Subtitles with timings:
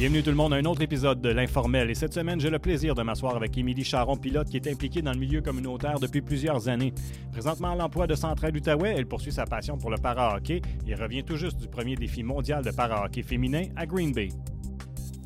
[0.00, 1.90] Bienvenue tout le monde à un autre épisode de l'Informel.
[1.90, 5.02] Et cette semaine, j'ai le plaisir de m'asseoir avec Émilie Charon, pilote qui est impliquée
[5.02, 6.94] dans le milieu communautaire depuis plusieurs années.
[7.32, 11.22] Présentement à l'emploi de Centraide Outaouais, elle poursuit sa passion pour le para-hockey et revient
[11.22, 14.30] tout juste du premier défi mondial de para-hockey féminin à Green Bay.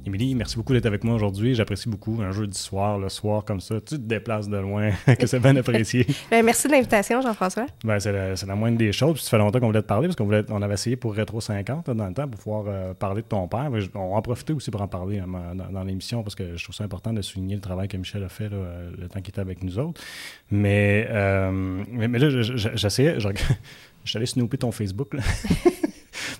[0.06, 1.54] Émilie, merci beaucoup d'être avec moi aujourd'hui.
[1.54, 3.76] J'apprécie beaucoup un jeu du soir, le soir comme ça.
[3.76, 6.06] Tu te déplaces de loin, que c'est bien apprécié.
[6.30, 7.64] Ben, merci de l'invitation, Jean-François.
[7.84, 8.12] Ben, c'est,
[8.46, 9.14] la, moindre des choses.
[9.14, 11.14] Puis ça fait longtemps qu'on voulait te parler parce qu'on voulait, on avait essayé pour
[11.14, 13.70] Rétro 50 là, dans le temps pour pouvoir euh, parler de ton père.
[13.94, 16.74] On en profiter aussi pour en parler hein, dans, dans l'émission parce que je trouve
[16.76, 19.30] ça important de souligner le travail que Michel a fait là, euh, le temps qu'il
[19.30, 20.02] était avec nous autres.
[20.50, 21.50] Mais, euh,
[21.90, 23.38] mais, mais là, je- je- j'essayais, je, reg-
[24.04, 25.14] je suis allé snooper ton Facebook.
[25.14, 25.22] là.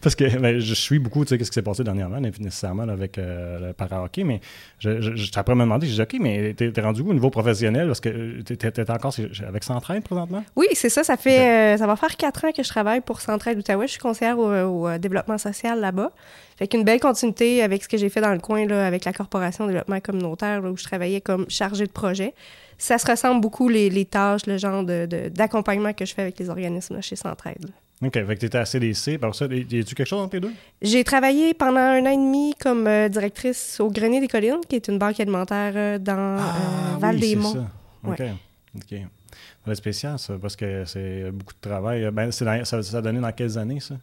[0.01, 2.93] Parce que ben, je suis beaucoup, tu sais, qu'est-ce qui s'est passé dernièrement, nécessairement là,
[2.93, 4.41] avec euh, le para-hockey, mais
[4.79, 7.31] je, je, je- après me demander, j'ai dit, OK, mais t'es, rendu où au niveau
[7.31, 7.87] professionnel?
[7.87, 9.15] Parce que t'es, t'es- encore
[9.47, 10.45] avec Centraide présentement?
[10.57, 11.03] Oui, c'est ça.
[11.05, 13.87] Ça fait, euh, ça va faire quatre ans que je travaille pour Centraide Outaouais.
[13.87, 16.11] Je suis conseillère au, au, euh, développement social là-bas.
[16.57, 19.13] Fait qu'une belle continuité avec ce que j'ai fait dans le coin, là, avec la
[19.13, 22.33] Corporation de développement communautaire, là, où je travaillais comme chargée de projet.
[22.79, 26.23] Ça se ressemble beaucoup, les, les tâches, le genre de- de- d'accompagnement que je fais
[26.23, 27.67] avec les organismes là, chez Centraide.
[28.03, 29.19] OK, fait que t'étais à CDC.
[29.19, 30.53] Par ça, y a-tu quelque chose entre les deux?
[30.83, 34.77] J'ai travaillé pendant un an et demi comme euh, directrice au Grenier des Collines, qui
[34.77, 36.55] est une banque alimentaire euh, dans euh, Ah,
[36.95, 37.53] oui, Val-des-Monts.
[37.53, 38.27] c'est ça.
[38.27, 38.37] OK.
[38.77, 38.91] OK.
[38.91, 42.11] Ça va être spécial, ça, parce que c'est beaucoup de travail.
[42.13, 43.95] Ben, c'est ça a donné dans quelles années, ça?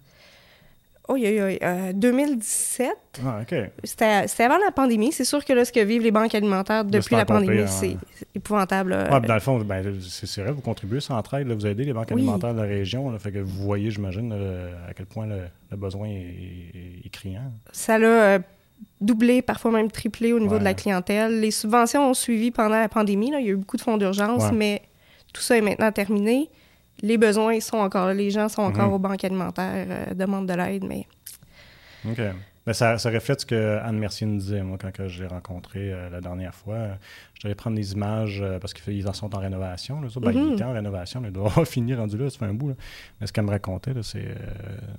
[1.12, 2.88] Oh, oui, oui, euh, 2017.
[3.26, 3.56] Ah, OK.
[3.84, 5.12] C'était c'était avant la pandémie.
[5.12, 7.98] C'est sûr que là, ce que vivent les banques alimentaires depuis la pandémie, pomper, c'est
[8.17, 8.92] c'est épouvantable.
[8.92, 9.12] là.
[9.12, 11.67] Ouais, puis dans le fond, ben, c'est c'est vrai, vous contribuez sans entraide, là, vous
[11.67, 12.22] aidez les banques Oui.
[12.22, 13.12] alimentaires de la région.
[13.12, 17.06] Là, fait que vous voyez, j'imagine, là, à quel point le, le besoin est, est-
[17.06, 17.52] est criant.
[17.72, 18.39] Ça l'a euh,
[19.02, 20.59] doublé, parfois même triplé au niveau Ouais.
[20.59, 21.39] de la clientèle.
[21.42, 23.32] Les subventions ont suivi pendant la pandémie.
[23.32, 23.39] là.
[23.39, 24.52] Il y a eu beaucoup de fonds d'urgence, Ouais.
[24.54, 24.82] mais
[25.34, 26.50] tout ça est maintenant terminé.
[27.02, 28.14] Les besoins sont encore là.
[28.14, 28.94] Les gens sont encore Mhm.
[28.94, 31.06] aux banques alimentaires, euh, demandent de l'aide, mais
[32.08, 32.20] OK.
[32.64, 35.28] Ben, ça, ça reflète ce que Anne Mercier nous disait, moi, quand que je l'ai
[35.28, 36.90] rencontré euh, la dernière fois.
[37.34, 40.00] Je devais prendre des images euh, parce qu'ils en sont en rénovation.
[40.00, 40.20] Là, ça.
[40.20, 40.48] Ben, Mhm.
[40.50, 42.70] Il était en rénovation, mais il doit avoir fini rendu là, ça fait un bout.
[42.70, 42.76] là.
[43.20, 44.28] Mais ce qu'elle me racontait, là, c'est,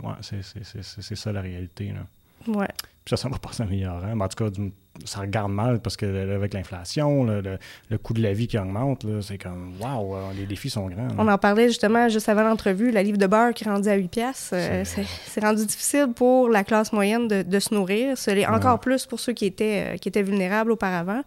[0.02, 1.92] ouais, ça la réalité.
[1.92, 2.52] Là.
[2.52, 2.68] ouais.
[3.04, 4.12] Puis ça, ça va pas s'améliorer.
[4.14, 4.72] Mais en tout cas, du-
[5.04, 7.58] ça regarde mal parce que là, avec l'inflation, le,
[7.88, 11.08] le coût de la vie qui augmente, c'est comme, waouh, les défis sont grands.
[11.08, 11.14] là.
[11.18, 13.94] On en parlait justement juste avant l'entrevue, la livre de beurre qui est rendue à
[13.94, 14.50] 8 piastres.
[14.54, 18.16] euh, C'est- rendu difficile pour la classe moyenne de, de se nourrir.
[18.16, 21.22] Ce l'est encore plus pour ceux qui étaient, euh, qui étaient vulnérables auparavant.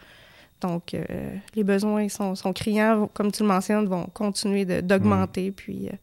[0.61, 1.03] Donc, euh,
[1.55, 5.51] les besoins sont, sont criants, comme tu le mentionnes, vont continuer d'augmenter.
[5.51, 5.95] Puis, euh,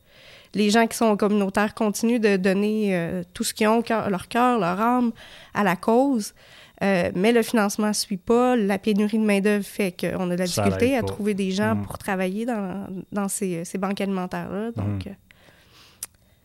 [0.54, 4.58] les gens qui sont communautaires continuent de donner euh, tout ce qu'ils ont, leur cœur,
[4.60, 5.12] leur âme,
[5.54, 6.34] à la cause.
[6.82, 8.56] Euh, mais le financement ne suit pas.
[8.56, 11.74] La pénurie de main-d'œuvre fait qu'on a de la Ça difficulté à trouver des gens
[11.76, 11.82] Mhm.
[11.84, 14.72] pour travailler dans, dans ces, ces banques alimentaires-là.
[14.72, 15.12] Donc, Mhm.
[15.12, 15.14] euh,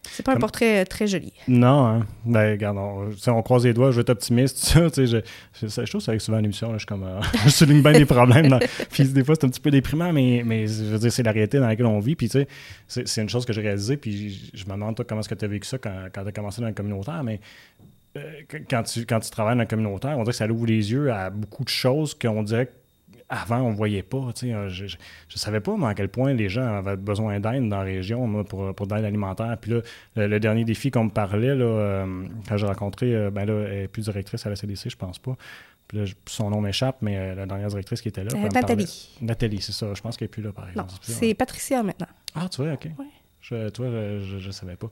[0.09, 1.33] c'est pas un portrait euh, très joli.
[1.47, 2.05] Non, hein.
[2.25, 5.17] Ben, regarde, on, croise les doigts, je vais être optimiste, ça, tu sais, je,
[5.61, 7.81] je, je trouve que ça arrive souvent à l'émission, je suis comme, euh, je souligne
[7.81, 8.57] bien les problèmes,
[8.91, 11.31] puis des fois, c'est un petit peu déprimant, mais, mais je veux dire, c'est la
[11.33, 12.47] réalité dans laquelle on vit, puis tu sais,
[12.87, 15.35] c'est, c'est une chose que j'ai réalisée, puis je, me demande, toi, comment est-ce que
[15.35, 17.39] tu as vécu ça quand, quand tu as commencé dans le communautaire, mais
[18.69, 21.11] quand, tu, quand tu travailles dans le communautaire, on dirait que ça ouvre les yeux
[21.11, 22.69] à beaucoup de choses qu'on dirait
[23.29, 24.31] avant, on voyait pas.
[24.33, 27.39] tu sais, euh, Je, je savais pas, moi, à quel point les gens avaient besoin
[27.41, 29.57] d'aide dans la région, moi, pour, pour de l'aide alimentaire.
[29.59, 29.81] Puis là,
[30.15, 33.65] le, le dernier défi qu'on me parlait, là, euh, quand j'ai rencontré, euh, ben là,
[33.67, 35.35] elle n'est plus directrice à la CDC, je pense pas.
[35.89, 38.31] Puis là, son nom m'échappe, mais euh, la dernière directrice qui était là.
[38.35, 39.09] Euh, Nathalie.
[39.21, 39.93] Nathalie, c'est ça.
[39.93, 40.91] Je pense qu'elle n'est plus là, par exemple.
[41.01, 41.33] c'est.
[41.33, 42.07] Patricia maintenant.
[42.35, 42.85] Ah, tu vois, OK.
[42.97, 43.05] Ouais.
[43.49, 44.89] Je, toi, je ne savais pas.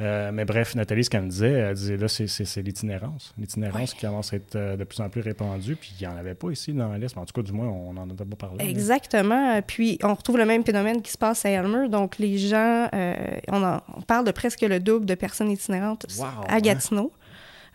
[0.00, 3.32] Euh, mais bref, Nathalie, ce qu'elle me disait, elle disait là, c'est- l'itinérance.
[3.38, 3.96] L'itinérance Ouais.
[3.98, 6.34] qui commence à être euh, de plus en plus répandue, puis il n'y en avait
[6.34, 7.14] pas ici dans l'Est.
[7.14, 8.64] Mais en tout cas, du moins, on n'en a pas parlé.
[8.64, 8.70] là.
[8.70, 9.60] Exactement.
[9.62, 11.88] Puis, on retrouve le même phénomène qui se passe à Elmer.
[11.88, 13.14] Donc, les gens, euh,
[13.48, 17.12] on, en- on parle de presque le double de personnes itinérantes Wow, à Gatineau.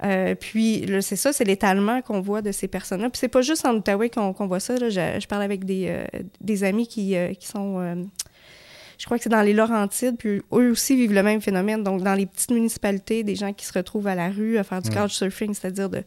[0.03, 3.09] Euh, puis, c'est ça, c'est l'étalement qu'on voit de ces personnes-là.
[3.09, 4.75] Puis, c'est pas juste en Outaouais qu'on voit ça.
[4.77, 4.89] là.
[4.89, 6.05] Je, je parle avec des, euh,
[6.41, 7.79] des amis qui, euh, qui sont...
[8.97, 11.83] je crois que c'est dans les Laurentides, puis eux aussi vivent le même phénomène.
[11.83, 14.81] Donc, dans les petites municipalités, des gens qui se retrouvent à la rue à faire
[14.81, 14.93] du Mm.
[14.95, 16.03] couchsurfing, c'est-à-dire de,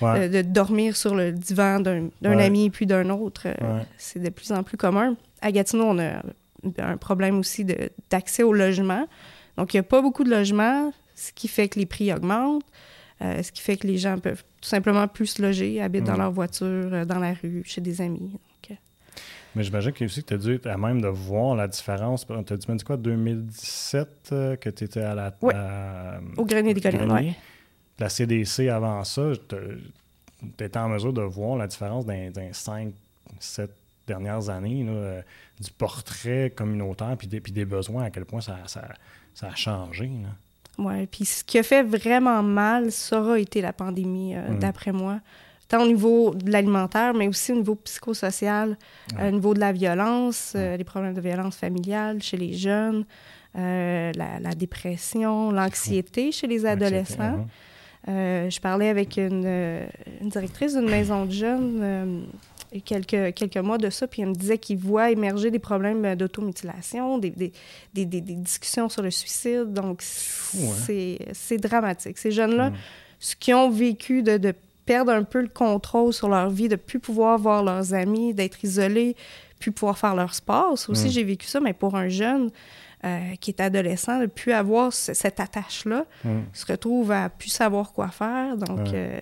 [0.00, 0.20] Ouais.
[0.20, 2.42] euh, de dormir sur le divan d'un Ouais.
[2.44, 3.42] ami puis d'un autre.
[3.46, 3.82] euh, Ouais.
[3.98, 5.16] C'est de plus en plus commun.
[5.42, 6.22] À Gatineau, on a
[6.78, 7.66] un problème aussi
[8.10, 9.06] d'accès au logement.
[9.56, 12.62] Donc, il n'y a pas beaucoup de logements, ce qui fait que les prix augmentent,
[13.22, 16.14] euh, ce qui fait que les gens peuvent tout simplement plus se loger, habitent dans
[16.14, 16.18] Mm.
[16.18, 18.32] leur voiture, dans la rue, chez des amis.
[19.54, 22.26] Mais j'imagine que aussi tu as dû être à même de voir la différence.
[22.26, 25.32] Tu as dit, quoi, 2017, euh, que tu étais à la.
[25.42, 25.54] Ouais.
[25.54, 27.34] à- Au Grenier des Collines, ouais.
[27.98, 29.56] La CDC avant ça, tu
[30.64, 32.92] étais en mesure de voir la différence dans, dans 5,
[33.40, 33.70] 7
[34.06, 35.22] dernières années, là, euh,
[35.60, 38.88] du portrait communautaire puis des, puis des besoins, à quel point ça, ça,
[39.34, 40.10] ça a changé.
[40.78, 44.58] Ouais, puis ce qui a fait vraiment mal, ça aura été la pandémie, euh, Mm.
[44.60, 45.20] d'après moi.
[45.70, 48.76] Tant au niveau de l'alimentaire, mais aussi au niveau psychosocial,
[49.18, 53.06] au niveau de la violence, les problèmes de violence familiale chez les jeunes,
[53.54, 57.46] la, dépression, l'anxiété chez les adolescents.
[58.06, 58.50] Uh-huh.
[58.50, 59.46] je parlais avec une,
[60.20, 62.26] une directrice d'une maison de jeunes
[62.78, 67.18] quelques, quelques mois de ça, puis elle me disait qu'il voit émerger des problèmes d'automutilation,
[67.18, 67.52] des, des,
[67.92, 69.72] des, des, discussions sur le suicide.
[69.72, 72.18] Donc, c'est dramatique.
[72.18, 72.74] Ces jeunes-là, mm.
[73.18, 74.54] ce qu'ils ont vécu de, de,
[74.90, 78.64] perdre un peu le contrôle sur leur vie, de plus pouvoir voir leurs amis, d'être
[78.64, 79.14] isolés,
[79.60, 80.72] plus pouvoir faire leur sport.
[80.72, 81.10] aussi, mm.
[81.10, 82.50] j'ai vécu ça, mais pour un jeune...
[83.02, 86.40] Euh, qui est adolescent, de plus avoir cette attache-là, mm.
[86.52, 88.58] se retrouve à plus savoir quoi faire.
[88.58, 89.18] Donc, euh,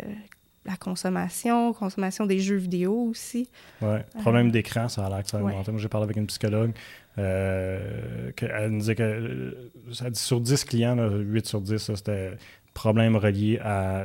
[0.65, 3.49] la consommation, consommation des jeux vidéo aussi.
[3.81, 5.71] Oui, problème euh, d'écran, ça a l'air que ça a augmenté.
[5.71, 6.73] Moi, j'ai parlé avec une psychologue.
[7.19, 12.33] Euh, elle nous disait que ça dit sur 10 clients, 8 sur 10, c'était
[12.79, 14.05] problèmes reliés à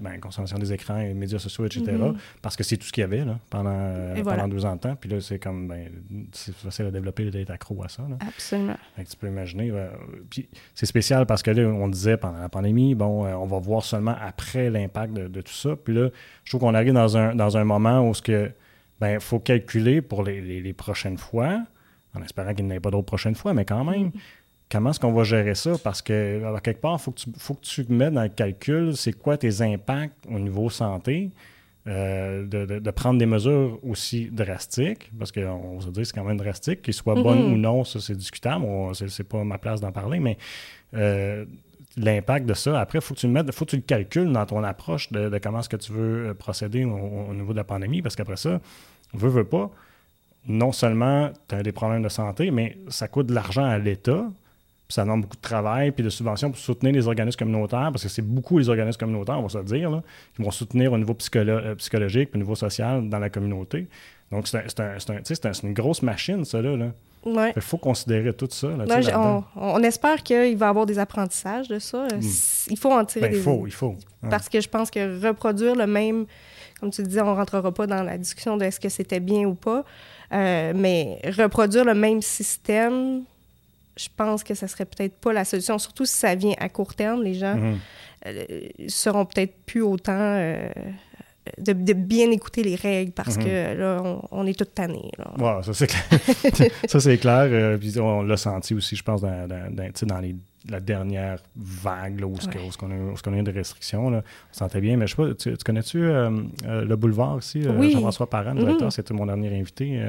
[0.00, 1.84] ben, consommation des écrans et médias sociaux, etc.
[1.86, 2.16] Mm-hmm.
[2.42, 4.94] Parce que c'est tout ce qu'il y avait là, pendant, pendant deux ans de temps.
[4.94, 5.88] Puis là, c'est comme, ben,
[6.32, 8.02] c'est facile à développer d'être accro à ça.
[8.20, 8.76] Absolument.
[8.98, 9.72] tu peux imaginer.
[10.28, 13.58] puis c'est spécial parce que là, on disait pendant la pandémie, bon, euh, on va
[13.58, 15.76] voir seulement après l'impact de, tout ça.
[15.76, 16.10] Puis là,
[16.44, 18.52] je trouve qu'on arrive dans un, dans un moment où il
[19.00, 21.62] ben, faut calculer pour les, les, prochaines fois,
[22.14, 24.12] en espérant qu'il n'y ait pas d'autres prochaines fois, mais quand même.
[24.70, 25.72] Comment est-ce qu'on va gérer ça?
[25.82, 28.28] Parce que, à quelque part, il faut, que tu, faut que tu mettes dans le
[28.28, 31.30] calcul, c'est quoi tes impacts au niveau santé,
[31.86, 36.36] euh, de, prendre des mesures aussi drastiques, parce qu'on va se dire c'est quand même
[36.36, 37.54] drastique, qu'ils soient bonnes mm-hmm.
[37.54, 40.36] ou non, ça c'est discutable, c'est pas ma place d'en parler, mais
[40.94, 41.46] euh,
[41.96, 44.30] l'impact de ça, après, il faut que tu le mettes, faut que tu le calcules
[44.30, 47.64] dans ton approche de, comment est-ce que tu veux euh, procéder au, niveau de la
[47.64, 48.60] pandémie, parce qu'après ça,
[49.14, 49.70] veut, veut pas,
[50.46, 54.26] non seulement tu as des problèmes de santé, mais ça coûte de l'argent à l'État,
[54.92, 58.08] ça demande beaucoup de travail puis de subventions pour soutenir les organismes communautaires, parce que
[58.08, 60.02] c'est beaucoup les organismes communautaires, on va se le dire,
[60.34, 63.86] qui vont soutenir au niveau euh, psychologique, au niveau social dans la communauté.
[64.30, 66.92] Donc, c'est une grosse machine, ça, là.
[67.24, 68.68] Il faut considérer tout ça.
[69.56, 72.06] on, espère qu'il va y avoir des apprentissages de ça.
[72.06, 72.20] Hmm.
[72.70, 73.96] Il faut en tirer ben, Il faut, il faut.
[74.28, 76.26] Parce que je pense que reproduire le même...
[76.80, 79.44] Comme tu disais, on ne rentrera pas dans la discussion de est-ce que c'était bien
[79.46, 79.84] ou pas,
[80.32, 83.24] euh, mais reproduire le même système
[84.00, 86.94] je pense que ça serait peut-être pas la solution, surtout si ça vient à court
[86.94, 87.22] terme.
[87.22, 87.78] Les gens mhm.
[88.26, 88.44] euh,
[88.88, 90.68] seront peut-être plus autant euh,
[91.58, 93.44] de, bien écouter les règles parce mhm.
[93.44, 95.10] que là, on, est tout tanné.
[95.38, 96.70] Ouais, ça c'est clair.
[96.88, 97.48] ça c'est clair.
[97.50, 100.34] Euh, on l'a senti aussi, je pense, dans, dans, les,
[100.70, 102.48] la dernière vague là, où, ce
[102.78, 104.08] qu'on a, a, eu des restrictions.
[104.08, 104.22] Là.
[104.54, 104.96] On sentait bien.
[104.96, 107.64] Mais je sais pas, tu, connais-tu le boulevard ici?
[107.68, 107.90] Oui.
[107.90, 108.90] Jean-François Parent, le mhm.
[108.90, 110.00] c'était mon dernier invité.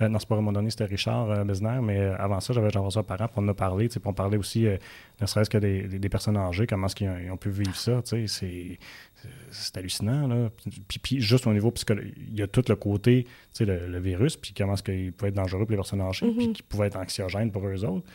[0.00, 2.38] Euh, non, c'est pas à un moment donné, c'était Richard euh, Besner, mais euh, avant
[2.40, 4.66] ça, j'avais Jean-François Parent, pour en a parlé, puis on parlait aussi,
[5.20, 8.78] ne serait-ce que des, personnes âgées, comment est-ce qu'ils ont, pu vivre ça, c'est
[9.74, 10.28] hallucinant.
[10.28, 10.50] Là.
[10.86, 13.26] Puis, juste au niveau psychologique, il y a tout le côté,
[13.58, 16.48] le, le virus, puis comment est-ce qu'il peut être dangereux pour les personnes âgées, puis
[16.48, 16.52] mm-hmm.
[16.52, 18.06] qui pouvait être anxiogène pour eux autres.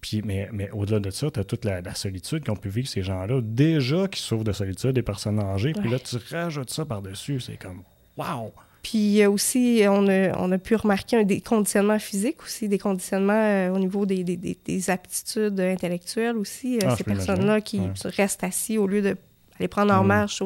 [0.00, 3.02] Puis, mais, mais au-delà de ça, tu as toute la, solitude qu'ont pu vivre ces
[3.02, 7.40] gens-là, déjà qui souffrent de solitude, des personnes âgées, puis là, tu rajoutes ça par-dessus,
[7.40, 7.82] c'est comme
[8.16, 8.52] «wow».
[8.88, 13.34] Puis aussi, on a, on a pu remarquer un des conditionnements physiques aussi, des conditionnements
[13.34, 16.76] euh, au niveau des, des, des, aptitudes intellectuelles aussi.
[16.76, 20.42] Euh, ah, ces personnes-là qui restent assis au lieu d'aller prendre en marche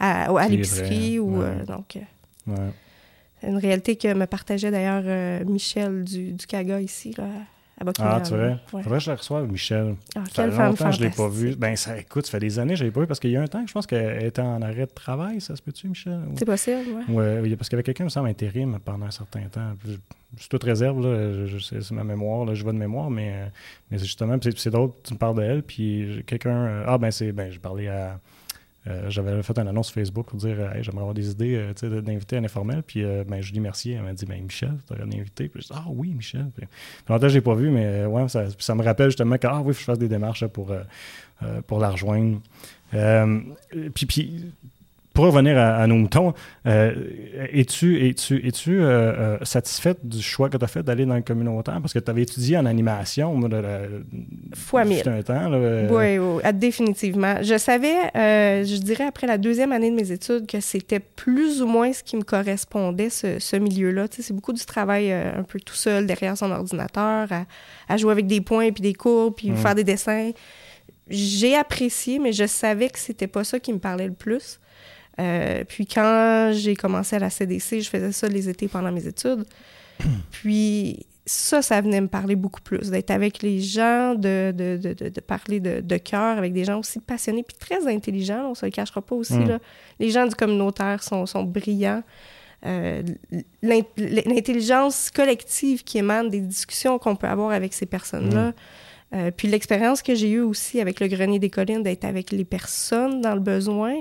[0.00, 1.18] à, à l'épicerie.
[1.18, 1.98] ou euh, donc,
[2.46, 7.14] une réalité que me partageait d'ailleurs Michel du, du CAGA ici.
[7.18, 7.26] Là,
[7.98, 8.46] ah, tu vois.
[8.46, 8.82] Ouais.
[8.82, 9.96] Faudrait que je la reçoive, Michel.
[10.14, 11.54] Ah, ça fait longtemps que je ne l'ai pas vu.
[11.56, 13.30] Ben, ça, écoute, ça fait des années que je ne l'ai pas vu parce qu'il
[13.30, 15.62] y a un temps que je pense qu'elle était en arrêt de travail, ça se
[15.62, 16.20] peut-tu, Michel?
[16.36, 17.14] C'est possible, oui.
[17.14, 19.72] Ouais, parce qu'il y avait quelqu'un, qui me semble, intérim pendant un certain temps.
[19.86, 19.92] Je,
[20.36, 21.46] suis toute réserve, là.
[21.60, 23.50] c'est ma mémoire, là, je vois de mémoire, mais,
[23.90, 26.50] mais justement, c'est drôle, tu me parles d'elle, puis quelqu'un.
[26.50, 27.32] Euh, ah, ben, c'est.
[27.32, 28.18] Ben, j'ai parlé à.
[28.86, 32.36] Euh, j'avais fait une annonce Facebook pour dire hey, j'aimerais avoir des idées euh, d'inviter
[32.36, 32.82] un informel.
[32.82, 35.48] Puis euh, ben, Julie Mercier, elle m'a dit ben, Michel, tu aurais invité.
[35.48, 36.50] Puis je dis Ah oui, Michel.
[37.08, 39.72] Longtemps, je l'ai pas vu, mais ouais, ça, ça, me rappelle justement que ah oui,
[39.72, 40.74] faut que je fasse des démarches pour,
[41.66, 42.40] pour la rejoindre.
[43.94, 44.52] puis, puis
[45.14, 46.34] pour revenir à, nos moutons,
[46.66, 46.92] euh,
[47.52, 51.06] es-tu es -tu, es -tu, euh, euh, satisfaite du choix que tu as fait d'aller
[51.06, 51.80] dans le communautaire?
[51.80, 53.32] Parce que tu avais étudié en animation.
[53.36, 53.48] Moi,
[54.54, 55.08] Fois mille.
[55.08, 57.36] Un temps, oui, oui, définitivement.
[57.42, 61.68] Je savais, je dirais après la deuxième année de mes études, que c'était plus ou
[61.68, 64.08] moins ce qui me correspondait, ce, ce milieu-là.
[64.08, 67.28] Tu sais, c'est beaucoup du travail un peu tout seul derrière son ordinateur,
[67.88, 69.56] à, jouer avec des points, puis des courbes, puis mmh.
[69.56, 70.32] faire des dessins.
[71.08, 74.58] J'ai apprécié, mais je savais que c'était pas ça qui me parlait le plus.
[75.20, 79.06] Euh, puis quand j'ai commencé à la CDC, je faisais ça les étés pendant mes
[79.06, 79.44] études.
[80.32, 85.08] Puis ça, ça venait me parler beaucoup plus, d'être avec les gens, de, de, de,
[85.08, 88.66] de parler de, cœur avec des gens aussi passionnés puis très intelligents, on ne se
[88.66, 89.34] le cachera pas aussi.
[89.38, 89.48] Mm.
[89.48, 89.58] Là.
[90.00, 92.02] Les gens du communautaire sont, sont brillants.
[92.66, 93.02] Euh,
[93.62, 98.52] l'in- L'intelligence collective qui émane des discussions qu'on peut avoir avec ces personnes-là.
[99.14, 102.44] Euh, puis l'expérience que j'ai eue aussi avec le Grenier des Collines, d'être avec les
[102.44, 103.94] personnes dans le besoin,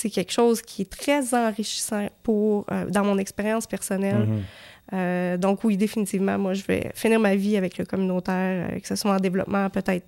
[0.00, 4.26] c'est quelque chose qui est très enrichissant pour, euh, dans mon expérience personnelle.
[4.26, 4.42] Mhm.
[4.92, 8.86] Euh, donc oui, définitivement, moi, je vais finir ma vie avec le communautaire, euh, que
[8.86, 10.06] ce soit en développement, peut-être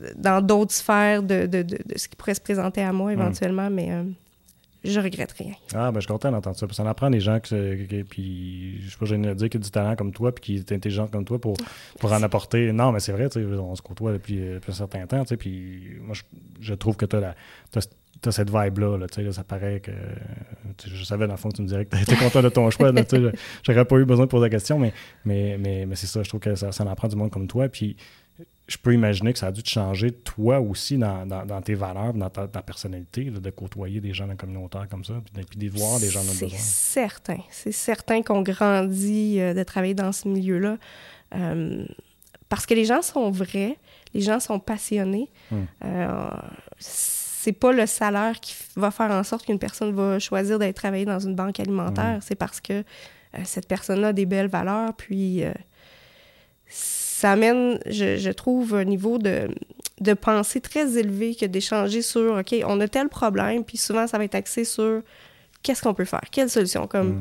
[0.00, 3.12] euh, dans d'autres sphères de, de, de, de ce qui pourrait se présenter à moi
[3.12, 4.04] éventuellement, mais euh,
[4.84, 5.52] je regrette rien.
[5.74, 6.66] Ah, ben, je suis content d'entendre ça.
[6.66, 9.48] Parce que ça en apprend des gens qui- puis je suis pas gêné de dire,
[9.48, 11.56] qui a du talent comme toi, puis qui est intelligent comme toi pour,
[12.00, 12.72] pour en apporter.
[12.72, 16.14] Non, mais c'est vrai, on se côtoie depuis, euh, depuis un certain temps, puis moi,
[16.14, 16.22] je,
[16.60, 19.90] je trouve que tu as, cette vibe-là, là, là, ça paraît que.
[20.86, 22.70] Je savais, dans le fond, que tu me dirais que tu étais content de ton
[22.70, 22.92] choix,
[23.64, 24.92] j'aurais pas eu besoin de poser la question, mais,
[25.24, 27.46] mais, mais, mais c'est ça, je trouve que ça, ça en apprend du monde comme
[27.48, 27.96] toi, puis
[28.72, 31.74] je peux imaginer que ça a dû te changer, toi aussi, dans, dans, dans tes
[31.74, 35.44] valeurs, dans ta, ta personnalité, là, de côtoyer des gens dans communautaire comme ça, puis
[35.44, 36.58] puis de voir des gens dans le C'est besoin.
[36.58, 37.38] certain.
[37.50, 40.78] C'est certain qu'on grandit euh, de travailler dans ce milieu-là.
[41.34, 41.84] Euh,
[42.48, 43.76] parce que les gens sont vrais,
[44.14, 45.30] les gens sont passionnés.
[45.50, 45.64] Hmm.
[45.84, 46.30] Euh,
[46.78, 51.04] c'est pas le salaire qui va faire en sorte qu'une personne va choisir d'être travailler
[51.04, 52.20] dans une banque alimentaire.
[52.22, 55.52] C'est parce que euh, cette personne-là a des belles valeurs, puis euh,
[57.22, 59.48] ça amène, je, je trouve, un niveau de,
[60.00, 64.18] de pensée très élevé que d'échanger sur, OK, on a tel problème, puis souvent, ça
[64.18, 65.02] va être axé sur
[65.62, 66.88] qu'est-ce qu'on peut faire, quelle solution.
[66.88, 67.18] Comme Mm.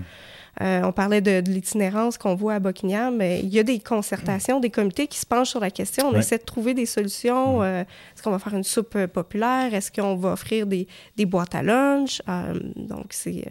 [0.64, 3.80] euh, on parlait de, de l'itinérance qu'on voit à Buckingham, mais il y a des
[3.80, 6.08] concertations, des comités qui se penchent sur la question.
[6.08, 6.20] On Ouais.
[6.20, 7.60] essaie de trouver des solutions.
[7.60, 7.64] Mm.
[7.64, 9.72] Euh, Est-ce qu'on va faire une soupe euh, populaire?
[9.74, 12.22] Est-ce qu'on va offrir des, des boîtes à lunch?
[12.28, 13.46] Euh, donc, c'est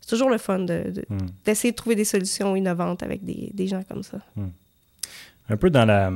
[0.00, 1.18] c'est toujours le fun de- de- Mm.
[1.44, 4.18] d'essayer de, trouver des solutions innovantes avec des, des gens comme ça.
[5.48, 6.12] Un peu dans la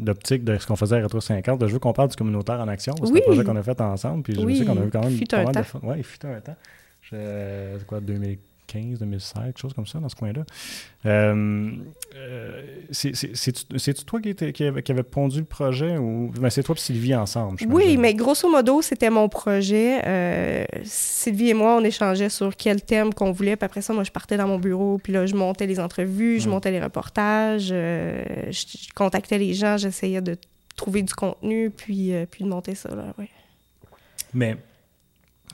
[0.00, 2.68] l'optique de ce qu'on faisait à Retro 50, je veux qu'on parle du communautaire en
[2.68, 4.80] action, parce que c'est un projet qu'on a fait ensemble, puis je Oui, sais qu'on
[4.80, 5.62] a eu quand même fut un de temps.
[5.64, 5.80] fun.
[5.82, 6.56] Ouais, il fut un temps.
[7.02, 7.16] Je-
[7.78, 8.00] C'est quoi,
[8.72, 10.42] 2015, 2016, quelque chose comme ça, dans ce coin-là.
[11.06, 11.70] Euh,
[12.16, 13.34] euh, c'est- c'est-
[13.78, 17.14] C'est-tu toi qui, qui, qui avait pondu le projet, ou ben, c'est toi et Sylvie
[17.14, 20.00] ensemble, Oui, mais grosso modo, c'était mon projet.
[20.04, 23.56] Euh, Sylvie et moi, on échangeait sur quel thème qu'on voulait.
[23.56, 24.98] Puis après ça, moi, je partais dans mon bureau.
[24.98, 29.54] Puis là, je montais les entrevues, je montais les reportages, euh, je, je contactais les
[29.54, 30.36] gens, j'essayais de
[30.76, 32.88] trouver du contenu, puis, euh, puis de monter ça.
[32.94, 33.28] Là, ouais.
[34.34, 34.56] Mais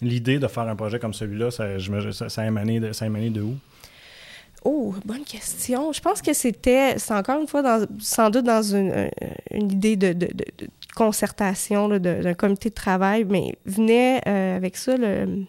[0.00, 1.66] l'idée de faire un projet comme celui-là, ça,
[2.12, 3.06] ça, ça a émané de, ça
[3.40, 3.54] où?
[4.64, 5.92] Oh, bonne question.
[5.92, 9.10] Je pense que c'était, c'est encore une fois, dans, sans doute dans une,
[9.50, 10.44] une idée de, de- de-
[10.96, 15.44] concertation d'un comité de travail, mais venait euh, avec ça le.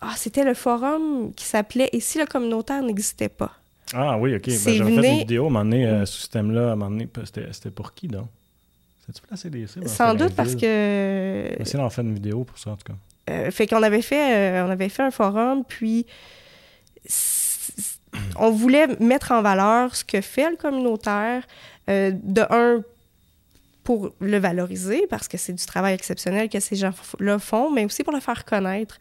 [0.00, 3.52] Ah, c'était le forum qui s'appelait Et si le communautaire n'existait pas?
[3.92, 4.46] Ah oui, ok.
[4.46, 6.76] Ben, J'avais fait venu- une vidéo à un moment donné, euh, ce thème-là, à un
[6.76, 7.08] moment donné.
[7.52, 8.28] C'était pour qui, donc?
[9.06, 9.66] C'est-tu placé des?
[9.86, 11.60] Sans doute parce que.
[11.60, 12.98] Essayer d'en faire une vidéo pour ça, en tout cas.
[13.30, 16.06] Euh, fait qu'on avait fait, euh, on avait fait un forum, puis
[18.36, 21.46] on voulait mettre en valeur ce que fait le communautaire,
[21.88, 22.82] euh, de un,
[23.84, 28.04] pour le valoriser, parce que c'est du travail exceptionnel que ces gens-là font, mais aussi
[28.04, 28.98] pour le faire connaître.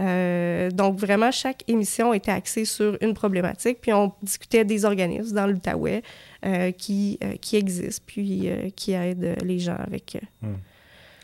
[0.00, 5.36] Euh, donc, vraiment, chaque émission était axée sur une problématique, puis on discutait des organismes
[5.36, 6.02] dans l'Outaouais
[6.44, 10.18] euh, qui, euh, qui existent, puis qui aident les gens avec...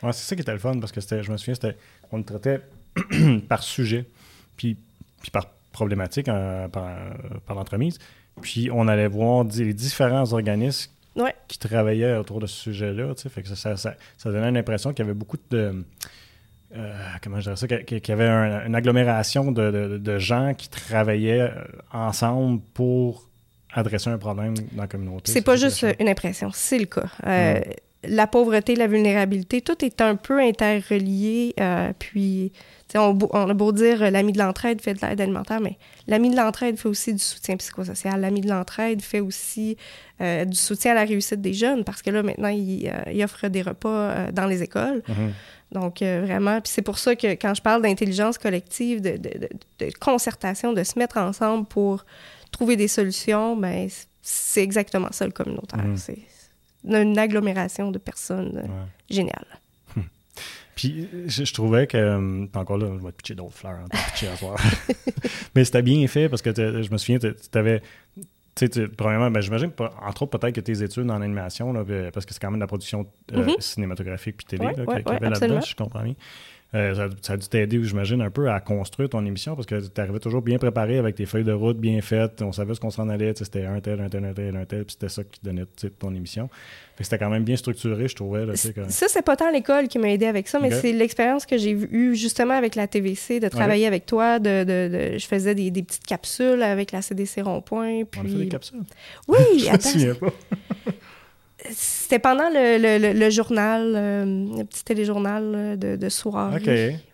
[0.01, 1.77] Ouais, c'est ça qui était le fun, parce que je me souviens, c'était,
[2.13, 2.61] on le traitait
[3.49, 4.05] par sujet,
[4.57, 4.77] puis,
[5.21, 6.89] puis par problématique, euh, par,
[7.47, 7.99] par l'entremise.
[8.41, 11.35] Puis on allait voir les différents organismes Ouais.
[11.49, 13.13] qui travaillaient autour de ce sujet-là.
[13.29, 15.85] Fait que ça, ça, ça, ça donnait l'impression qu'il y avait beaucoup de.
[16.77, 17.67] euh, comment je dirais ça?
[17.67, 21.51] Qu'il y avait un- une agglomération de, de- de gens qui travaillaient euh,
[21.93, 23.25] ensemble pour
[23.73, 25.33] adresser un problème dans la communauté.
[25.33, 27.07] C'est pas juste une impression, c'est le cas.
[27.27, 27.61] Euh,
[28.05, 31.53] La pauvreté, la vulnérabilité, tout est un peu interrelié.
[31.59, 32.53] euh, puis,
[32.95, 35.77] on, a beau dire euh, l'ami de l'entraide fait de l'aide alimentaire, mais
[36.07, 38.21] l'ami de l'entraide fait aussi du soutien psychosocial.
[38.21, 39.77] L'ami de l'entraide fait aussi
[40.21, 43.23] euh, du soutien à la réussite des jeunes parce que là, maintenant, il, euh, il
[43.25, 45.03] offre des repas dans les écoles.
[45.09, 45.33] Mhm.
[45.73, 49.87] Donc, vraiment, puis c'est pour ça que quand je parle d'intelligence collective, de, de- de-
[49.87, 52.07] de concertation, de se mettre ensemble pour
[52.53, 53.89] trouver des solutions, ben,
[54.23, 55.85] c'est exactement ça le communautaire.
[55.85, 55.97] Mhm.
[55.99, 56.19] C'est
[56.85, 58.87] une agglomération de personnes euh, Ouais.
[59.11, 59.47] géniales.
[60.77, 61.97] Puis je, je trouvais que.
[61.97, 64.57] euh, encore là, je vais te pitcher d'autres fleurs, hein, te pitcher à soir.
[65.55, 67.83] Mais c'était bien fait parce que je me souviens, tu avais.
[68.55, 69.71] Tu sais, premièrement, ben, j'imagine,
[70.05, 72.59] entre autres, peut-être que tes études en animation, là, puis- parce que c'est quand même
[72.59, 73.55] de la production euh, Mhm.
[73.61, 75.61] cinématographique puis télé Ouais, ouais, qu'il y ouais, avait là-dedans, absolument.
[75.61, 76.15] si je comprends bien.
[76.75, 79.81] Euh, ça, ça a dû t'aider, j'imagine, un peu à construire ton émission parce que
[79.81, 82.43] tu arrivais toujours bien préparé avec tes feuilles de route bien faites.
[82.43, 83.33] On savait ce qu'on s'en allait.
[83.37, 84.85] C'était un tel, un tel, un tel, un tel.
[84.85, 85.65] Puis c'était ça qui donnait
[85.99, 86.51] ton émission.
[87.01, 88.45] C'était quand même bien structuré, je trouvais.
[88.45, 91.47] Là, quand- Ça, c'est pas tant l'école qui m'a aidé avec ça, mais c'est l'expérience
[91.47, 94.39] que j'ai eue justement avec la TVC, de travailler avec toi.
[94.41, 98.03] De, de- de- je faisais des, des petites capsules avec la CDC Rond-Point.
[98.17, 98.49] On a fait des Puis...
[98.49, 98.81] capsules?
[99.29, 100.33] Oui, je me attends, souviens pas.
[101.71, 104.25] C'était pendant le, le- le- le journal, euh,
[104.59, 106.57] le petit téléjournal euh, de, de soirée.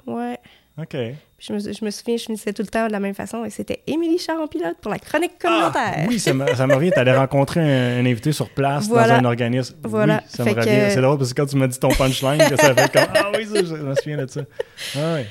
[0.07, 0.13] OK.
[0.15, 0.39] Ouais.
[0.81, 0.97] OK.
[1.39, 3.51] Je, me, je me souviens, je finissais tout le temps de la même façon et
[3.51, 5.95] c'était Émilie Charon-Pilote pour la chronique communautaire.
[5.99, 6.91] Ah, oui, ça me, ça me revient.
[6.91, 9.15] Tu allais rencontrer un, un invité sur place Voilà.
[9.21, 9.77] dans un organisme.
[9.83, 10.23] Voilà.
[10.25, 10.71] Oui, ça me Fait revient.
[10.87, 13.03] que- C'est drôle parce que quand tu m'as dit ton punchline, que ça fait comme
[13.15, 14.41] Ah oui, ça, je me souviens de ça.
[14.97, 15.23] Ah, oui.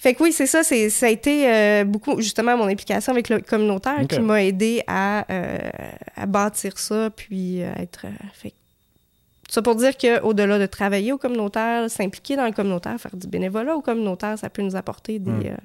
[0.00, 0.62] Fait que oui, c'est ça.
[0.62, 4.82] C'est, ça a été euh, beaucoup, justement, mon implication avec le communautaire qui m'a aidé
[4.86, 5.58] à, euh,
[6.14, 8.06] à bâtir ça, puis euh, être.
[8.32, 8.54] fait
[9.48, 13.74] ça pour dire qu'au-delà de travailler au communautaire, s'impliquer dans le communautaire, faire du bénévolat
[13.74, 15.46] au communautaire, ça peut nous apporter des, Mm.
[15.46, 15.56] euh,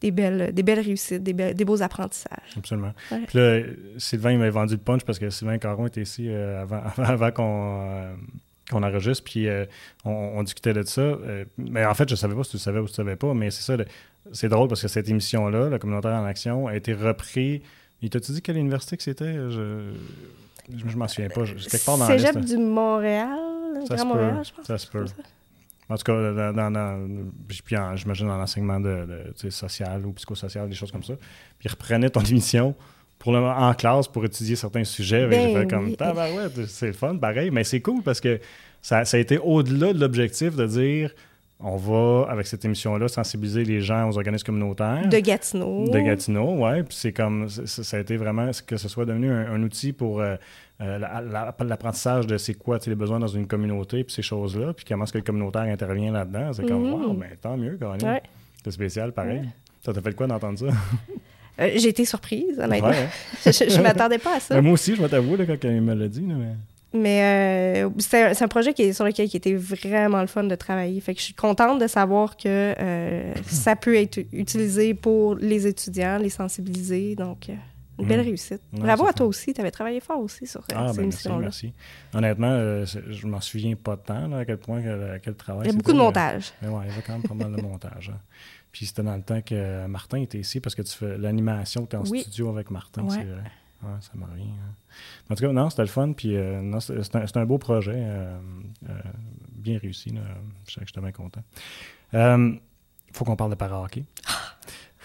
[0.00, 2.56] des, belles, des belles réussites, des, des beaux apprentissages.
[2.56, 2.92] Absolument.
[3.12, 3.20] Ouais.
[3.26, 3.60] Puis là,
[3.98, 7.30] Sylvain, il m'a vendu le punch parce que Sylvain Caron était ici avant, avant, avant
[7.30, 8.16] qu'on
[8.70, 9.64] qu'on enregistre, puis euh,
[10.04, 11.00] on, on discutait de ça.
[11.00, 13.16] Euh, mais en fait, je savais pas si tu le savais ou si tu savais
[13.16, 13.82] pas, mais c'est ça.
[14.32, 17.62] C'est drôle parce que cette émission-là, le communautaire en action, a été repris.
[18.02, 19.32] Il t'a-tu dit quelle université que c'était?
[19.50, 19.90] Je,
[20.76, 21.44] je, je m'en souviens pas.
[21.44, 22.48] Je- quelque part dans la Cégep liste.
[22.54, 23.38] du Montréal,
[23.88, 24.44] Ça Grand Montréal, peut.
[24.44, 24.66] je pense.
[24.66, 25.06] Ça se peut.
[25.90, 27.08] En tout cas, dans, dans, dans-
[27.48, 27.62] puis
[27.94, 31.14] j'imagine dans l'enseignement de, social ou psychosocial, des choses comme ça.
[31.58, 32.74] Puis ils reprenaient ton émission
[33.18, 35.26] pour le, en classe pour étudier certains sujets.
[35.26, 35.96] Ben fait comme, oui.
[35.96, 37.50] tabarouette, c'est le fun, pareil.
[37.50, 38.38] Mais c'est cool parce que
[38.80, 41.10] ça, ça a été au-delà de l'objectif de dire,
[41.60, 45.08] on va, avec cette émission-là, sensibiliser les gens aux organismes communautaires.
[45.08, 45.88] De Gatineau.
[45.90, 46.84] De Gatineau, ouais.
[46.84, 50.20] Puis c'est comme, ça a été vraiment que ce soit devenu un, un outil pour
[50.20, 50.36] euh,
[50.80, 54.72] euh, la- la- l'apprentissage de c'est quoi les besoins dans une communauté, puis ces choses-là,
[54.72, 56.52] puis comment est-ce que le communautaire intervient là-dedans.
[56.52, 56.92] C'est comme, Mhm.
[56.92, 58.06] wow, ben tant mieux, Caroline.
[58.06, 58.22] Ouais.
[58.62, 59.42] C'est spécial, pareil.
[59.84, 60.66] Ça t'a fait quoi d'entendre ça?
[61.60, 62.88] Euh, j'ai été surprise, honnêtement.
[62.90, 63.08] Ouais,
[63.46, 63.50] hein.
[63.50, 64.54] je je m'attendais pas à ça.
[64.54, 66.22] Mais moi aussi, je vais t'avouer, quand il me l'a dit.
[66.22, 66.54] mais...
[66.94, 70.54] Mais euh, c'est un, projet qui est, sur lequel qui était vraiment le fun de
[70.54, 70.98] travailler.
[71.02, 75.66] Fait que je suis contente de savoir que euh, ça peut être utilisé pour les
[75.66, 77.14] étudiants, les sensibiliser.
[77.14, 77.50] Donc,
[77.98, 78.26] une belle Mhm.
[78.26, 78.60] réussite.
[78.72, 79.52] Bravo à toi aussi.
[79.52, 81.38] Tu avais travaillé fort aussi sur Ah, ces ben merci, émissions-là.
[81.40, 81.72] merci.
[82.14, 85.66] Honnêtement, euh, je m'en souviens pas tant, là, à quel point, à quel travail.
[85.66, 86.52] Il y a beaucoup de montage.
[86.62, 88.12] Mais ouais, il y avait quand même pas mal de montage.
[88.14, 88.18] hein.
[88.72, 91.96] Puis c'était dans le temps que Martin était ici parce que tu fais l'animation, tu
[91.96, 92.20] es en Oui.
[92.20, 93.10] studio avec Martin, Ouais.
[93.16, 93.50] c'est vrai.
[93.82, 94.46] Ouais, ça m'a rien.
[95.30, 96.12] En tout cas, non, c'était le fun.
[96.12, 97.92] Puis euh, non, c'est un, un beau projet.
[97.96, 98.36] euh,
[98.88, 98.92] euh,
[99.52, 100.10] bien réussi.
[100.10, 100.20] Là.
[100.66, 101.42] Je sais que j'étais bien content.
[102.12, 102.58] Il
[103.12, 104.04] faut qu'on parle de para-hockey.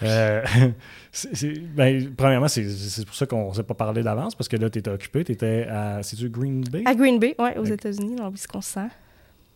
[1.12, 4.68] C'est- ben, premièrement, c'est pour ça qu'on ne s'est pas parlé d'avance parce que là,
[4.68, 5.22] tu étais occupé.
[5.24, 6.02] Tu étais à.
[6.02, 6.82] C'est-tu Green Bay?
[6.84, 7.64] À Green Bay, ouais, aux.
[7.64, 8.88] États-Unis, dans le Wisconsin.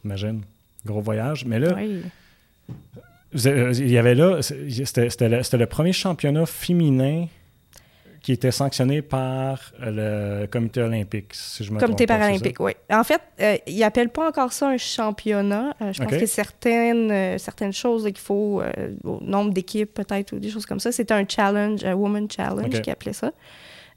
[0.05, 0.42] Imagine.
[0.87, 1.44] Gros voyage.
[1.44, 2.03] Mais là, Oui.
[3.35, 7.27] Avez- Il y avait là, c'était le, le premier championnat féminin
[8.23, 12.73] qui était sanctionné par le comité olympique, si je me Comité trompe paralympique, oui.
[12.91, 15.75] En fait, euh, ils n'appellent pas encore ça un championnat.
[15.81, 18.71] Euh, je pense a certaines, euh, certaines choses qu'il faut, euh,
[19.05, 20.91] au nombre d'équipes peut-être, ou des choses comme ça.
[20.91, 22.81] C'était un challenge, un Woman Challenge, Ok.
[22.83, 23.33] qui appelait ça.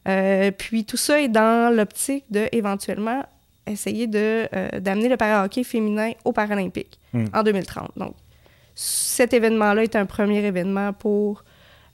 [0.08, 3.24] Euh, puis tout ça est dans l'optique de éventuellement
[3.68, 7.26] essayer de, euh, d'amener le para-hockey féminin aux Paralympiques Hmm.
[7.34, 7.92] en 2030.
[7.98, 8.16] Donc,
[8.76, 11.44] cet événement-là est un premier événement pour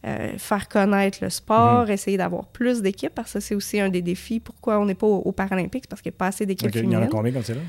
[0.06, 4.02] euh, faire connaître le sport, essayer d'avoir plus d'équipes, parce que c'est aussi un des
[4.02, 4.40] défis.
[4.40, 5.84] Pourquoi on n'est pas aux, aux Paralympiques?
[5.86, 7.56] C'est parce qu'il n'y a pas assez d'équipes Il y en a combien comme c'est
[7.56, 7.62] là?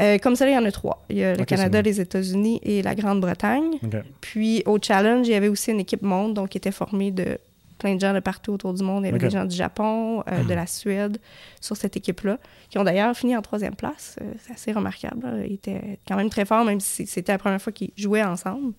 [0.00, 1.04] Euh, comme ça, il y en a trois.
[1.10, 3.78] Il y a le Canada, les États-Unis et la Grande-Bretagne.
[4.20, 7.38] Puis au challenge, il y avait aussi une équipe monde, donc qui était formée de
[7.80, 9.02] plein de gens de partout autour du monde.
[9.04, 11.18] Il y avait des gens du Japon, euh, de la Suède
[11.60, 12.38] sur cette équipe-là,
[12.68, 14.16] qui ont d'ailleurs fini en troisième place.
[14.20, 15.26] Euh, c'est assez remarquable.
[15.26, 15.44] là.
[15.44, 18.74] Ils étaient quand même très forts, même si c'était la première fois qu'ils jouaient ensemble.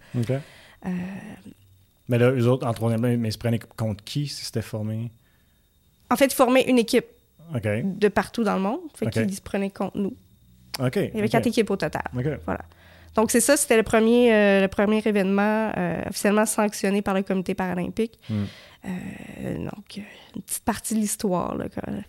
[0.85, 0.89] Euh,
[2.07, 5.11] Mais là, eux autres, en troisième, mais ils se prenaient contre qui si c'était formé?
[6.09, 7.05] en fait, ils formaient une équipe
[7.53, 8.79] de partout dans le monde.
[8.95, 10.13] Fait qu'ils se prenaient contre nous.
[11.13, 12.03] Il y avait quatre équipes au total.
[12.45, 12.61] Voilà.
[13.15, 15.71] Donc, c'est ça, c'était le premier, le premier événement
[16.07, 18.19] officiellement sanctionné par le comité paralympique.
[18.29, 18.43] Hmm.
[18.83, 20.01] Euh, donc, euh,
[20.35, 21.51] une petite partie de l'histoire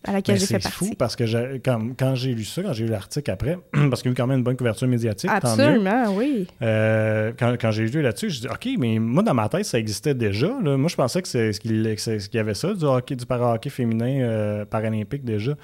[0.04, 0.86] à laquelle Mais j'ai fait c'est partie.
[0.88, 3.58] fou parce que quand, quand j'ai lu ça, quand j'ai lu l'article après,
[3.90, 5.64] parce qu'il y a eu quand même une bonne couverture médiatique, tant mieux.
[5.64, 6.46] Absolument, oui.
[6.62, 9.78] Euh, quand, quand j'ai lu là-dessus, je dis OK, mais moi, dans ma tête, ça
[9.78, 10.48] existait déjà.
[10.62, 10.76] là.
[10.78, 13.68] Moi, je pensais que c'est ce qu'il c'est- y avait ça, du hockey, du para-hockey
[13.70, 15.54] féminin paralympique déjà.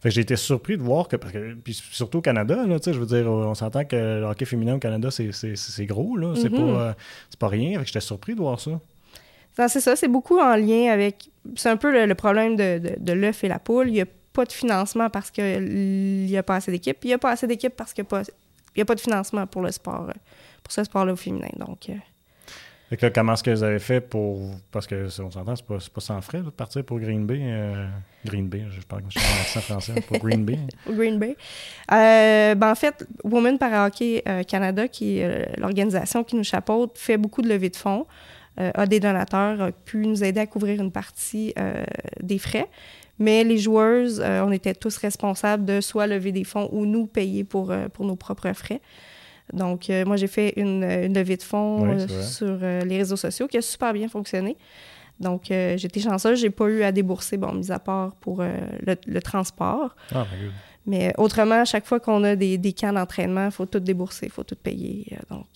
[0.00, 2.76] Fait que j'ai été surpris de voir que, parce que puis surtout au Canada, là,
[2.84, 6.16] je veux dire, on s'entend que le hockey féminin au Canada, c'est- c'est c'est gros,
[6.16, 6.34] là.
[6.36, 6.56] C'est Mhm.
[6.56, 6.92] pas, euh,
[7.30, 7.70] c'est pas rien.
[7.78, 8.72] Fait que j'étais surpris de voir ça.
[9.66, 11.30] C'est ça, c'est beaucoup en lien avec.
[11.56, 13.88] C'est un peu le, le problème de, de, de l'œuf et la poule.
[13.88, 16.98] Il n'y a pas de financement parce qu'il n'y a pas assez d'équipes.
[17.02, 18.30] Il n'y a pas assez d'équipes parce qu'il n'y a, pas-
[18.76, 20.12] il y a pas de financement pour le sport, euh,
[20.62, 21.48] pour ce sport-là au féminin.
[21.56, 21.90] Donc,
[22.90, 24.50] fait que là, comment est-ce que vous avez fait pour.
[24.72, 27.38] Parce que on s'entend, c'est pas, pas sans frais de partir pour Green Bay.
[27.42, 27.86] Euh,
[28.24, 30.58] Green Bay, je parle que je suis en accent français, pour Green Bay.
[30.88, 31.36] Green Bay.
[31.92, 36.96] Euh, ben, en fait, Women Para Hockey euh, Canada, qui est l'organisation qui nous chapeaute,
[36.96, 38.06] fait beaucoup de levées de fonds,
[38.58, 41.54] a des donateurs, a pu nous aider à couvrir une partie
[42.20, 42.68] des frais.
[43.20, 47.44] Mais les joueuses, on était tous responsables de soit lever des fonds ou nous payer
[47.44, 48.80] pour, pour nos propres frais.
[49.52, 53.48] Donc, euh, moi, j'ai fait une, levée de fonds euh, sur euh, les réseaux sociaux
[53.48, 54.56] qui a super bien fonctionné.
[55.20, 59.96] Donc, j'étais chanceuse, j'ai pas eu à débourser, bon, mis à part pour le, transport.
[60.14, 60.24] Ah,
[60.86, 64.26] Mais autrement, à chaque fois qu'on a des, des camps d'entraînement, il faut tout débourser,
[64.26, 65.18] il faut tout payer.
[65.28, 65.46] donc,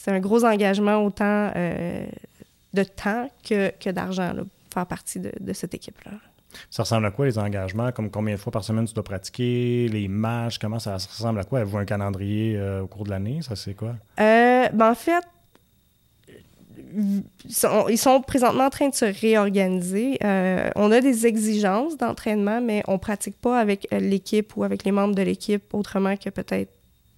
[0.00, 4.32] c'est un gros engagement autant de temps que, que d'argent,
[4.72, 6.12] faire partie de, de cette équipe-là.
[6.70, 7.92] Ça ressemble à quoi les engagements?
[7.92, 9.88] Comme combien de fois par semaine tu dois pratiquer?
[9.88, 10.58] Les matchs?
[10.58, 11.60] Comment ça, ressemble à quoi?
[11.60, 13.40] Avez-vous un calendrier euh, au cours de l'année?
[13.42, 13.94] Ça, c'est quoi?
[14.18, 15.24] Euh, ben en fait,
[17.88, 20.18] ils sont, présentement en train de se réorganiser.
[20.24, 24.84] Euh, on a des exigences d'entraînement, mais on ne pratique pas avec l'équipe ou avec
[24.84, 26.72] les membres de l'équipe autrement que peut-être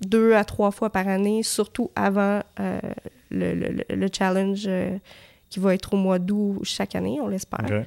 [0.07, 2.41] deux à trois fois par année, surtout avant
[3.31, 4.69] le, challenge
[5.51, 7.85] qui va être au mois d'août chaque année, on l'espère.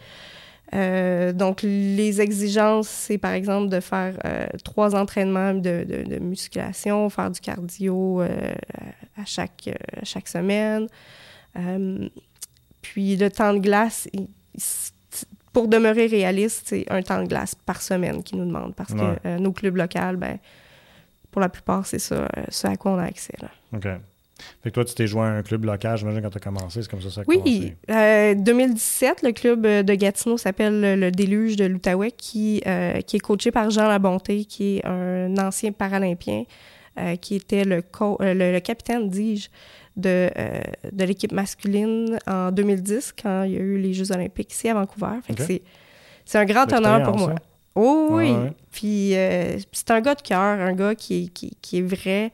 [0.73, 7.31] Euh, donc, les exigences, c'est par exemple de faire euh, trois entraînements de, musculation, faire
[7.31, 8.53] du cardio euh,
[9.17, 9.69] à, chaque,
[10.03, 10.87] chaque semaine.
[12.81, 14.07] puis le temps de glace,
[15.53, 19.37] pour demeurer réaliste, c'est un temps de glace par semaine qu'ils nous demandent parce que
[19.37, 20.37] nos clubs locaux, ben,
[21.35, 23.33] pour la plupart, c'est ça, ce à quoi on a accès.
[23.41, 23.49] Là.
[23.75, 23.87] OK.
[24.63, 26.81] Fait que toi, tu t'es joint à un club local, j'imagine, quand tu as commencé.
[26.81, 27.73] C'est comme ça ça a Oui.
[27.89, 33.17] Euh, 2017, le club euh, de Gatineau s'appelle le, Déluge de l'Outaouais, qui, euh, qui
[33.17, 36.43] est coaché par Jean Labonté, qui est un ancien paralympien,
[36.97, 37.83] euh, qui était le,
[38.21, 39.49] le, capitaine, dis-je,
[39.97, 40.29] de,
[40.89, 44.73] de l'équipe masculine en 2010, quand il y a eu les Jeux olympiques ici à
[44.73, 45.19] Vancouver.
[45.23, 45.43] Fait que
[46.23, 47.35] c'est un grand honneur pour moi.
[47.75, 48.33] Oh, oui.
[48.71, 49.11] Puis
[49.71, 52.31] c'est un gars de cœur, un gars qui, qui, qui est vrai.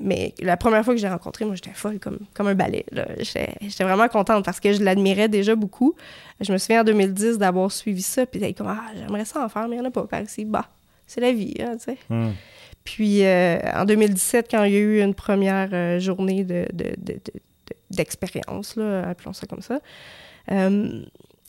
[0.00, 2.86] Mais la première fois que j'ai rencontré, moi, j'étais folle comme, comme un balai.
[3.18, 5.94] J'étais vraiment contente parce que je l'admirais déjà beaucoup.
[6.40, 9.48] Je me souviens en 2010 d'avoir suivi ça, puis d'être comme, ah, j'aimerais ça en
[9.48, 10.44] faire, mais il n'y en a pas par ici.
[10.44, 10.66] Bah,
[11.06, 11.98] c'est la vie, hein, tu sais.
[12.08, 12.30] Hmm.
[12.84, 16.44] Puis euh, en 2017, quand il y a eu une première euh, journée
[17.90, 19.80] d'expérience, de, de, appelons ça comme ça,
[20.52, 21.02] euh,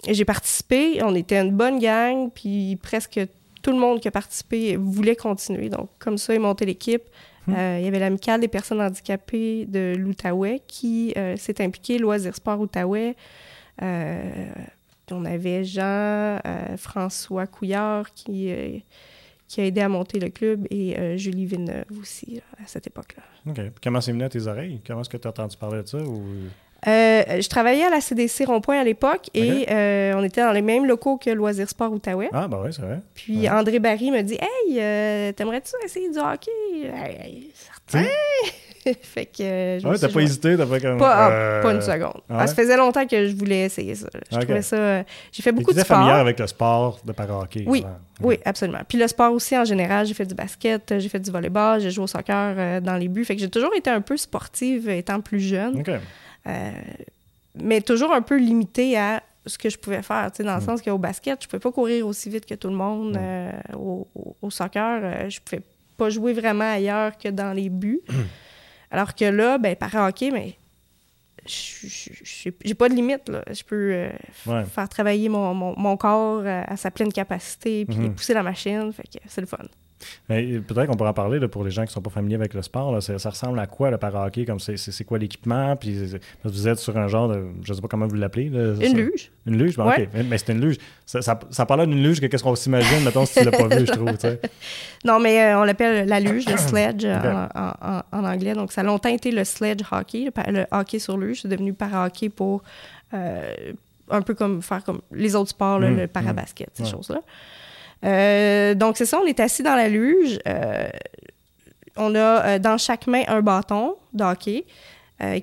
[0.07, 1.03] j'ai participé.
[1.03, 3.19] On était une bonne gang, puis presque
[3.61, 5.69] tout le monde qui a participé voulait continuer.
[5.69, 7.03] Donc, comme ça, ils montaient l'équipe.
[7.47, 7.53] Hmm.
[7.55, 12.35] Euh, il y avait l'amicale des personnes handicapées de l'Outaouais qui euh, s'est impliquée, Loisir
[12.35, 13.15] Sport Outaouais.
[13.81, 14.51] Euh,
[15.11, 16.37] on avait Jean,
[16.77, 18.53] François Couillard qui,
[19.47, 23.23] qui a aidé à monter le club et Julie Villeneuve aussi à cette époque-là.
[23.51, 23.59] OK.
[23.81, 24.81] Comment c'est venu à tes oreilles?
[24.85, 25.97] Comment est-ce que tu as entendu parler de ça?
[25.97, 26.21] Ou...
[26.87, 30.61] Euh, je travaillais à la CDC Rond-Point à l'époque et euh, on était dans les
[30.61, 32.29] mêmes locaux que Loisir Sport Outaouais.
[32.31, 32.99] Ah, bah oui, c'est vrai.
[33.13, 36.51] Puis André Barry me dit Hey, euh, t'aimerais-tu essayer du hockey?
[36.83, 38.07] Hey, Certain
[39.01, 39.85] Fait que.
[39.85, 40.97] ouais, t'as pas hésité, t'as pas comme.
[40.97, 42.21] Pas, pas une seconde.
[42.29, 44.07] Ah ça faisait longtemps que je voulais essayer ça.
[44.31, 45.03] Je trouvais ça.
[45.33, 45.97] J'ai fait beaucoup de sport.
[45.97, 47.65] familière avec le sport de para-hockey.
[47.67, 47.83] Oui,
[48.21, 48.79] oui, absolument.
[48.87, 51.91] Puis le sport aussi en général, j'ai fait du basket, j'ai fait du volleyball, j'ai
[51.91, 53.25] joué au soccer dans les buts.
[53.25, 55.79] Fait que j'ai toujours été un peu sportive étant plus jeune.
[55.79, 55.91] OK.
[56.47, 56.71] Euh,
[57.55, 60.65] mais toujours un peu limité à ce que je pouvais faire, dans le mm.
[60.65, 63.13] sens qu'au basket, je pouvais pas courir aussi vite que tout le monde.
[63.13, 63.19] Mm.
[63.19, 63.51] Euh,
[64.41, 65.61] au, soccer, euh, je pouvais
[65.97, 68.01] pas jouer vraiment ailleurs que dans les buts.
[68.91, 70.55] Alors que là, ben, par hockey, mais
[71.45, 73.29] j'ai pas de limite.
[73.29, 73.43] Là.
[73.51, 74.09] Je peux
[74.45, 78.13] faire travailler mon, corps à sa pleine capacité puis mm-hmm.
[78.13, 78.91] pousser la machine.
[78.93, 79.57] Fait que c'est le fun.
[80.27, 82.61] Peut-être qu'on pourra en parler pour les gens qui ne sont pas familiers avec le
[82.61, 83.01] sport.
[83.01, 84.45] ça, ressemble à quoi le para-hockey?
[84.45, 85.75] Comme c'est, quoi l'équipement?
[85.75, 87.45] Puis vous êtes sur un genre de.
[87.63, 88.45] Je ne sais pas comment vous l'appelez.
[88.45, 89.31] une luge.
[89.45, 89.77] Une luge?
[89.77, 90.09] OK.
[90.29, 90.77] Mais c'est une luge.
[91.05, 93.57] Ça, ça, ça parle d'une luge que qu'est-ce qu'on s'imagine, mettons, si tu ne l'as
[93.57, 94.09] pas vu, je trouve.
[95.05, 98.53] Non, mais euh, on l'appelle la luge, le sledge en, anglais.
[98.53, 101.41] Donc, ça a longtemps été le sledge hockey, le, hockey sur luge.
[101.41, 102.63] C'est devenu para-hockey pour.
[103.13, 103.73] Euh,
[104.11, 107.21] un peu comme faire comme les autres sports, mmh, le para-basket, ces choses-là.
[108.05, 110.39] Euh, donc, c'est ça, on est assis dans la luge.
[110.47, 110.89] Euh,
[111.95, 114.65] on a euh, dans chaque main un bâton d'hockey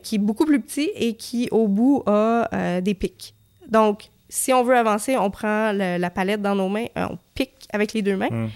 [0.03, 3.35] qui est beaucoup plus petit et qui, au bout, a des pics.
[3.69, 7.92] Donc, si on veut avancer, on prend la palette dans nos mains, on pique avec
[7.92, 8.31] les deux mains.
[8.31, 8.49] Hmm.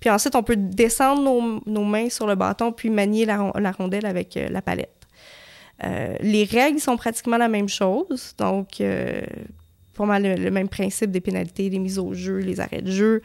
[0.00, 4.04] Puis ensuite, on peut descendre nos, mains sur le bâton puis manier la, la rondelle
[4.04, 5.06] avec la palette.
[6.20, 8.34] les règles sont pratiquement la même chose.
[8.36, 8.82] Donc,
[9.96, 13.22] pour moi, le, même principe des pénalités, des mises au jeu, les arrêts de jeu.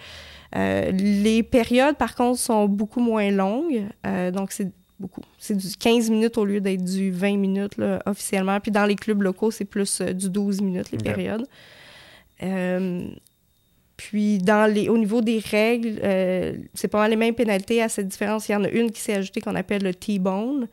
[0.55, 3.83] Euh, les périodes, par contre, sont beaucoup moins longues.
[4.07, 5.21] Euh, donc, c'est beaucoup.
[5.37, 8.59] C'est du 15 minutes au lieu d'être du 20 minutes là, officiellement.
[8.61, 11.45] Puis dans les clubs locaux, c'est plus euh, du 12 minutes les périodes.
[13.97, 15.99] Puis dans les, au niveau des règles,
[16.73, 17.81] c'est pas mal les mêmes pénalités.
[17.81, 20.67] À cette différence, il y en a une qui s'est ajoutée qu'on appelle le T-bone.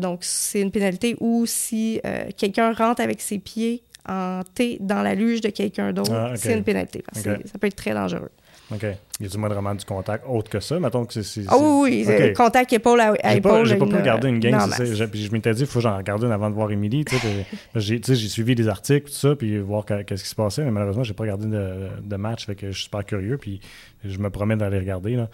[0.00, 2.00] Donc, c'est une pénalité où si
[2.36, 6.52] quelqu'un rentre avec ses pieds en T dans la luge de quelqu'un d'autre, Ah, c'est
[6.54, 7.02] une pénalité.
[7.12, 8.30] Parce que ça peut être très dangereux.
[8.72, 8.82] OK.
[9.20, 10.80] Y a-tu moins vraiment du contact autre que ça?
[10.80, 11.42] Mettons que c'est.
[11.48, 12.20] Ah oui, oui, OK.
[12.20, 13.66] euh, contact épaule à, à J'ai pas, épaule.
[13.66, 14.94] j'ai pas pu regarder une game, c'est ça.
[14.94, 17.04] J'ai- Puis je m'étais dit, il faut que j'en regarde une avant de voir Émilie.
[17.04, 17.80] tu sais, puis
[18.14, 21.12] J'ai suivi des articles, tout ça, puis voir qu'est-ce qui se passait, mais malheureusement, j'ai
[21.12, 23.60] pas regardé de, de match, fait que je suis super curieux, puis
[24.02, 25.14] je me promets d'aller regarder.
[25.16, 25.28] Là.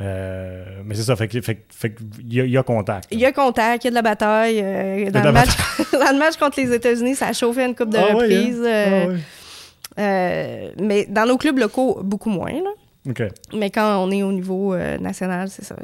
[0.00, 3.06] Euh, mais c'est ça, fait fait, fait il y, a- il y a contact.
[3.12, 4.60] Il y a contact, il y a de la bataille.
[4.62, 5.50] euh, dans, le match,
[5.92, 8.60] dans le match contre les États-Unis, ça a chauffé une coupe de Ah ouais, reprises.
[8.60, 9.16] hein?
[9.98, 12.52] euh, Ah mais dans nos clubs locaux, beaucoup moins.
[12.52, 12.70] Là.
[13.54, 15.76] Mais quand on est au niveau national, c'est ça.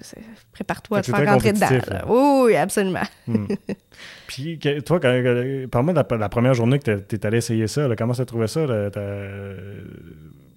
[0.53, 1.67] Prépare-toi à te faire rentrer dedans.
[1.89, 2.05] là.
[2.09, 3.03] Oui, absolument.
[3.29, 3.47] Hmm.
[4.27, 7.87] Puis, toi, parle-moi de la, la première journée que tu es allé essayer ça.
[7.87, 8.89] là, comment tu as trouvé ça, là,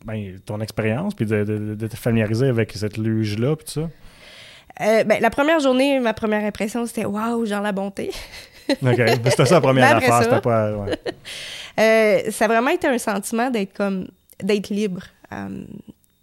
[0.04, 3.90] ben, ton expérience, puis de, de- de te familiariser avec cette luge-là, puis tout ça?
[4.82, 8.10] Euh, ben, la première journée, ma première impression, c'était Waouh, Jean la bonté.
[8.70, 9.02] OK.
[9.26, 10.24] C'était ça la première affaire.
[10.24, 10.76] ça- pas.
[10.78, 10.98] ouais.
[11.80, 14.08] Euh, ça a vraiment été un sentiment d'être comme
[14.44, 15.02] d'être libre.
[15.32, 15.64] euh,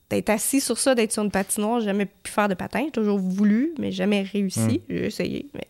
[0.08, 1.80] d'être assis sur ça, d'être sur une patinoire.
[1.80, 2.82] J'ai jamais pu faire de patin.
[2.84, 4.60] J'ai toujours voulu, mais jamais réussi.
[4.60, 4.90] Mm.
[4.90, 5.46] J'ai essayé.
[5.54, 5.66] Mais...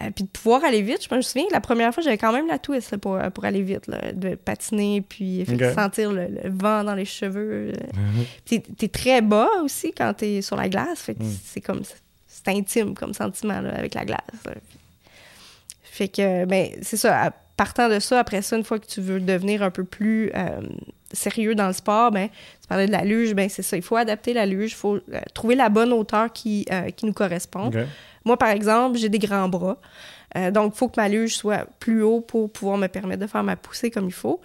[0.00, 2.32] Euh, puis de pouvoir aller vite, je me souviens que la première fois, j'avais quand
[2.32, 5.74] même la twist là, pour, pour aller vite, là, de patiner, puis fait, Ok.
[5.74, 7.72] sentir le, le vent dans les cheveux.
[7.72, 7.72] euh.
[8.44, 11.00] Puis T'es es très bas aussi quand t'es sur la glace.
[11.00, 11.36] Fait que Mm.
[11.44, 11.82] c'est comme
[12.26, 14.20] c'est intime comme sentiment là, avec la glace.
[15.82, 17.32] Fait que ben c'est ça.
[17.56, 20.60] Partant de ça, après ça, une fois que tu veux devenir un peu plus euh,
[21.12, 23.76] sérieux dans le sport, ben tu parlais de la luge, ben c'est ça.
[23.76, 27.04] Il faut adapter la luge, il faut euh, trouver la bonne hauteur qui, euh, qui
[27.06, 27.70] nous correspond.
[28.28, 29.78] Moi, par exemple, j'ai des grands bras.
[30.36, 33.26] Euh, donc, il faut que ma luge soit plus haut pour pouvoir me permettre de
[33.26, 34.40] faire ma poussée comme il faut.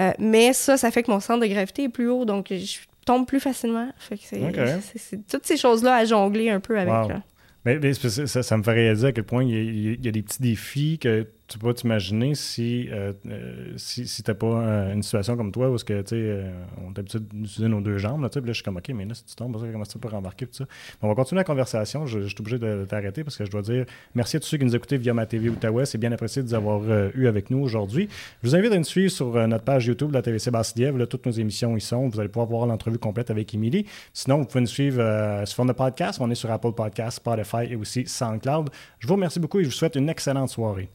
[0.00, 2.78] Euh, mais ça, ça fait que mon centre de gravité est plus haut, donc je
[3.04, 3.88] tombe plus facilement.
[3.98, 4.54] Fait que c'est Ok.
[4.82, 6.94] c'est- c'est toutes ces choses-là à jongler un peu avec.
[6.94, 7.08] Wow.
[7.08, 7.22] là.
[7.64, 10.12] Mais, ça, ça me fait réaliser à quel point il y a- il y a
[10.12, 15.02] des petits défis que tu peux t'imaginer si, euh, euh, si, t'as pas euh, une
[15.02, 16.52] situation comme toi où que, euh,
[16.84, 19.14] on est habitué d'utiliser nos deux jambes, là, là, je suis comme, OK, mais là,
[19.14, 20.64] si tu tombes, comment tu peux rembarquer, tout ça.
[21.00, 22.06] On va continuer la conversation.
[22.06, 24.58] Je, je suis obligé de, t'arrêter parce que je dois dire merci à tous ceux
[24.58, 25.86] qui nous écoutaient via ma TV Outaouais.
[25.86, 26.82] C'est bien apprécié de vous avoir
[27.14, 28.08] eu avec nous aujourd'hui.
[28.42, 30.98] Je vous invite à nous suivre sur notre page YouTube la TVC Basse-Lièvre.
[30.98, 32.08] Là, toutes nos émissions y sont.
[32.08, 33.86] Vous allez pouvoir voir l'entrevue complète avec Émilie.
[34.12, 36.18] Sinon, vous pouvez nous suivre sur de podcast.
[36.20, 38.70] On est sur Apple Podcasts, Spotify et aussi SoundCloud.
[38.98, 40.90] Je vous remercie beaucoup et je vous souhaite une excellente soirée.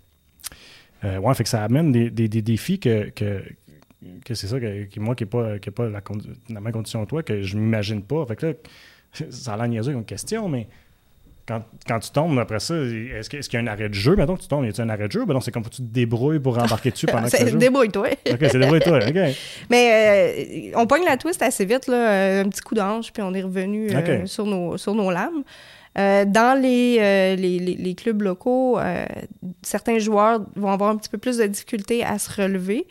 [1.03, 3.41] Euh, ouais, fait que ça amène des, des- des défis que, que,
[4.25, 7.09] que c'est ça, que, que moi qui n'ai pas, qui pas la, même condition que
[7.09, 8.25] toi, que je m'imagine pas.
[8.25, 8.53] Fait que là,
[9.29, 10.67] ça a l'air niaiseux comme question, mais
[11.45, 14.15] quand, quand tu tombes après ça, est-ce qu'il y a un arrêt de jeu?
[14.15, 15.25] Mettons que tu tombes, y a-t-il un arrêt de jeu?
[15.25, 17.57] Ben non, c'est comme faut que tu te débrouilles pour embarquer dessus pendant que tu.
[17.57, 18.07] Débrouille-toi.
[18.31, 18.99] OK, c'est débrouille-toi.
[19.05, 19.35] OK.
[19.69, 23.21] Mais euh, on pogne la twist assez vite, là, euh, un petit coup d'ange, puis
[23.21, 25.43] on est revenu euh, sur, nos, sur nos lames.
[25.97, 29.05] Euh, dans les, euh, les, les- les clubs locaux, euh,
[29.61, 32.87] certains joueurs vont avoir un petit peu plus de difficulté à se relever.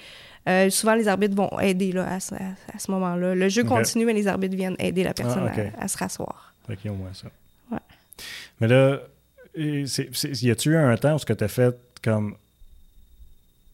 [0.71, 2.39] Souvent, les arbitres vont aider là, à, ce- à-
[2.75, 3.35] à ce moment-là.
[3.35, 3.69] Le jeu Ok.
[3.69, 5.73] continue, mais les arbitres viennent aider la personne Ah, ok.
[5.79, 6.55] à, à se rasseoir.
[6.69, 7.29] A au moins ça.
[7.71, 7.79] Ouais.
[8.61, 9.01] Mais là,
[9.87, 12.35] c'est- y a-tu eu un temps où ce que tu as fait comme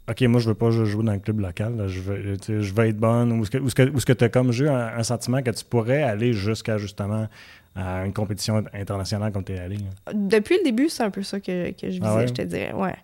[0.08, 2.86] OK, moi, je veux pas jouer dans le club local, là, je, veux, je veux
[2.86, 6.02] être bonne, ou est-ce que, tu as comme eu un, un sentiment que tu pourrais
[6.02, 7.28] aller jusqu'à justement
[7.76, 9.76] à une compétition internationale comme tu es allé?
[9.76, 10.12] là?
[10.14, 12.26] Depuis le début, c'est un peu ça que, que je visais, Ah ouais?
[12.26, 12.72] je te dirais.
[12.72, 12.94] Ouais.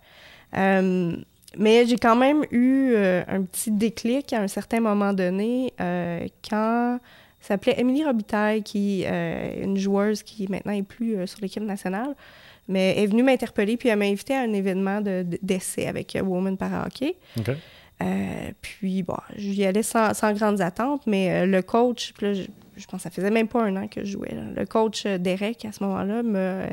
[0.57, 1.15] Euh,
[1.57, 6.27] mais j'ai quand même eu euh, un petit déclic à un certain moment donné euh,
[6.49, 6.99] quand
[7.39, 11.63] ça s'appelait Émilie Robitaille, qui est une joueuse qui maintenant est plus euh, sur l'équipe
[11.63, 12.15] nationale,
[12.67, 16.15] mais est venue m'interpeller puis elle m'a invité à un événement de- de- d'essai avec
[16.15, 17.15] euh, Women Para Hockey.
[18.03, 22.33] Euh, puis, bon, j'y allais sans, sans grandes attentes, mais euh, le coach, puis là,
[22.33, 22.41] je,
[22.75, 24.33] je pense que ça faisait même pas un an que je jouais.
[24.35, 24.41] là.
[24.53, 26.63] Le coach Derek, à ce moment-là, me,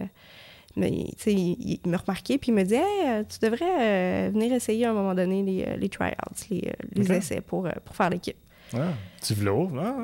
[0.76, 4.84] me, il, il me remarquait, puis il me dit Hey, tu devrais euh, venir essayer
[4.86, 6.12] à un moment donné les, les tryouts,
[6.50, 6.72] les,
[7.12, 8.36] essais pour, pour faire l'équipe.
[8.74, 9.70] Ah, petit vlog.
[9.78, 9.94] Ah,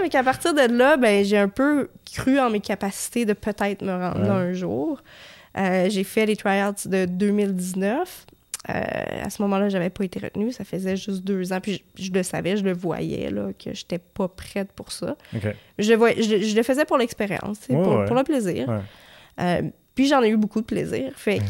[0.00, 3.82] Ouais, qu'à partir de là, ben, j'ai un peu cru en mes capacités de peut-être
[3.82, 5.02] me rendre là un jour.
[5.58, 8.26] Euh, j'ai fait les tryouts de 2019.
[8.68, 8.72] Euh,
[9.24, 10.52] à ce moment-là, j'avais pas été retenue.
[10.52, 11.60] Ça faisait juste deux ans.
[11.60, 15.16] Puis je, je le savais, je le voyais, là, que j'étais pas prête pour ça.
[15.34, 15.42] OK.
[15.78, 18.04] Je le, voyais- je, je le faisais pour l'expérience, tu pour, ouais.
[18.06, 18.68] pour le plaisir.
[18.68, 18.80] Ouais.
[19.40, 19.62] Euh,
[19.94, 21.12] puis j'en ai eu beaucoup de plaisir.
[21.16, 21.44] Fait que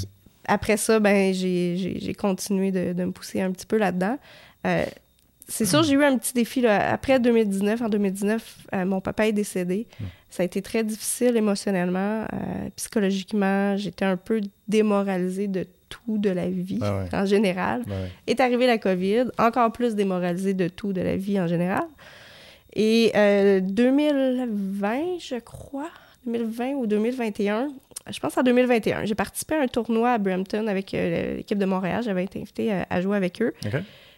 [0.46, 4.18] après ça, ben, j'ai, continué de, de me pousser un petit peu là-dedans.
[4.66, 4.84] Euh,
[5.48, 6.60] c'est sûr, j'ai eu un petit défi.
[6.60, 6.92] Là.
[6.92, 9.86] Après 2019, en 2019, euh, mon papa est décédé.
[9.98, 10.04] Mm.
[10.30, 13.76] Ça a été très difficile émotionnellement, euh, psychologiquement.
[13.76, 17.14] J'étais un peu démoralisée de tout de la vie ouais.
[17.14, 17.82] en général.
[17.86, 18.10] Ben ouais.
[18.26, 21.84] Est arrivé la COVID, encore plus démoralisée de tout de la vie en général.
[22.74, 25.90] Et euh, 2020, je crois,
[26.26, 27.68] 2020 ou 2021,
[28.10, 31.66] je pense en 2021, j'ai participé à un tournoi à Brampton avec euh, l'équipe de
[31.66, 32.02] Montréal.
[32.02, 33.52] J'avais été invitée à, à jouer avec eux.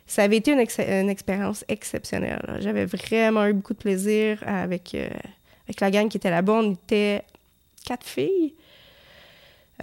[0.07, 2.59] Ça avait été une, ex- une expérience exceptionnelle.
[2.61, 5.09] J'avais vraiment eu beaucoup de plaisir avec, euh,
[5.67, 6.53] avec la gang qui était là-bas.
[6.53, 7.23] On était
[7.87, 8.55] quatre filles.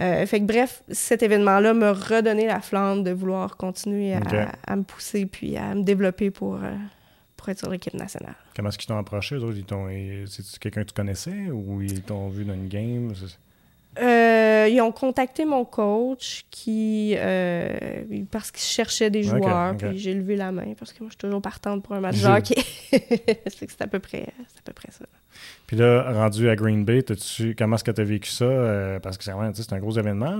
[0.00, 4.82] Euh, fait que bref, cet événement-là m'a redonné la flamme de vouloir continuer à, me
[4.84, 6.74] pousser puis à me développer pour, euh,
[7.36, 8.34] pour être sur l'équipe nationale.
[8.56, 12.54] Comment est-ce qu'ils t'ont approché, C'est-tu quelqu'un que tu connaissais ou ils t'ont vu dans
[12.54, 13.12] une game?
[14.00, 17.76] Euh, ils ont contacté mon coach qui euh,
[18.30, 21.18] parce qu'il cherchait des joueurs, puis j'ai levé la main parce que moi je suis
[21.18, 22.62] toujours partante pour un match de hockey.
[23.46, 25.04] C'est à peu près c'est à peu près ça.
[25.66, 27.04] Puis là, rendu à Green Bay,
[27.56, 28.44] comment est-ce que tu as vécu ça?
[28.44, 30.38] Euh, parce que c'est un gros événement.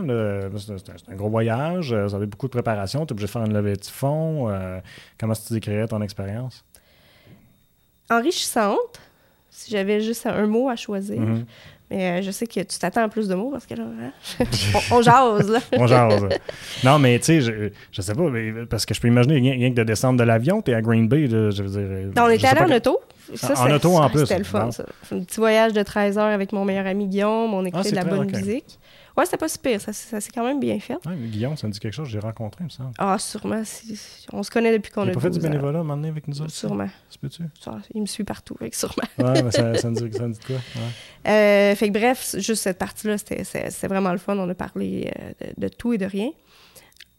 [0.58, 1.88] C'est un, gros voyage.
[2.08, 3.06] Ça avait beaucoup de préparation.
[3.06, 4.52] Tu es obligé de faire une levée de fonds.
[5.18, 6.64] comment est-ce que tu décrirais ton expérience?
[8.10, 9.00] Enrichissante,
[9.50, 11.20] si j'avais juste un mot à choisir.
[11.20, 11.46] Mhm.
[11.94, 14.44] Mais euh, je sais que tu t'attends à plus de mots parce que là, hein,
[14.90, 15.58] on, on jase là.
[15.78, 16.24] On jase.
[16.84, 19.52] non, mais tu sais, je, je sais pas, mais- parce que je peux imaginer rien,
[19.52, 21.80] rien que de descendre de l'avion, t'es à Green Bay, là, je veux dire.
[21.80, 23.00] euh, On était allé en que- auto.
[23.34, 24.20] Ça, En auto, en ça, plus.
[24.20, 24.84] C'était le fun, ça.
[25.12, 27.54] Un petit voyage de 13 heures avec mon meilleur ami Guillaume.
[27.54, 28.78] On écoutait Ah, de la bonne musique.
[29.16, 29.80] Ouais, c'était pas super.
[29.80, 30.94] Ça, ça s'est quand même bien fait.
[31.06, 32.92] Ouais, mais Guillaume, ça me dit quelque chose, j'ai rencontré, il me semble.
[32.98, 33.62] Ah, sûrement.
[33.64, 35.50] si- si- On se connaît depuis qu'on Il a a pas fait du 12 ans.
[35.50, 36.50] bénévolat à donné avec nous autres?
[36.50, 36.88] Sûrement.
[37.10, 37.42] Ça peut-tu?
[37.60, 38.94] Ça, il me suit partout, avec sûrement.
[39.18, 40.56] Ouais, mais ça, ça me dit, ça me dit quoi?
[40.76, 41.30] Ouais.
[41.30, 44.36] Euh, fait que bref, juste cette partie-là, c'était vraiment le fun.
[44.38, 46.30] On a parlé euh, de, de tout et de rien.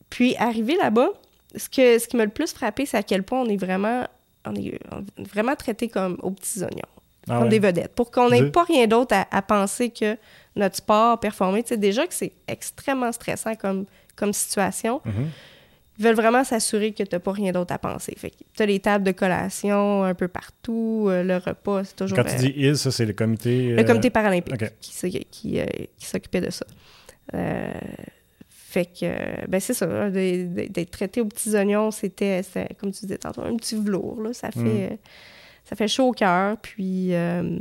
[0.10, 1.10] Puis, arrivé là-bas,
[1.56, 4.08] ce, que, ce qui m'a le plus frappé, c'est à quel point on est vraiment,
[4.46, 6.82] on est, on est vraiment traité comme aux petits oignons,
[7.30, 7.50] Ah comme ouais.
[7.50, 10.18] des vedettes, pour qu'on n'ait pas rien d'autre à, à penser que
[10.56, 11.64] notre sport, performer.
[11.64, 15.02] Tu sais, déjà que c'est extrêmement stressant comme, comme situation.
[15.06, 15.30] Mhm.
[16.00, 18.16] Ils veulent vraiment s'assurer que tu n'as pas rien d'autre à penser.
[18.18, 21.96] Fait que tu as les tables de collation un peu partout, euh, le repas, c'est
[21.96, 22.18] toujours...
[22.18, 23.70] Quand tu euh, dis ils, ça, c'est le comité.
[23.70, 25.66] le euh, comité paralympique qui, qui, euh,
[25.98, 26.66] qui s'occupait de ça.
[27.36, 27.72] Euh,
[28.48, 32.92] fait que, euh, ben c'est ça, là, d'être traité aux petits oignons, c'était, c'était, comme
[32.92, 34.98] tu disais tantôt, un petit velours, là, ça fait, Mm.
[35.66, 37.58] Ça fait chaud au cœur, puis euh,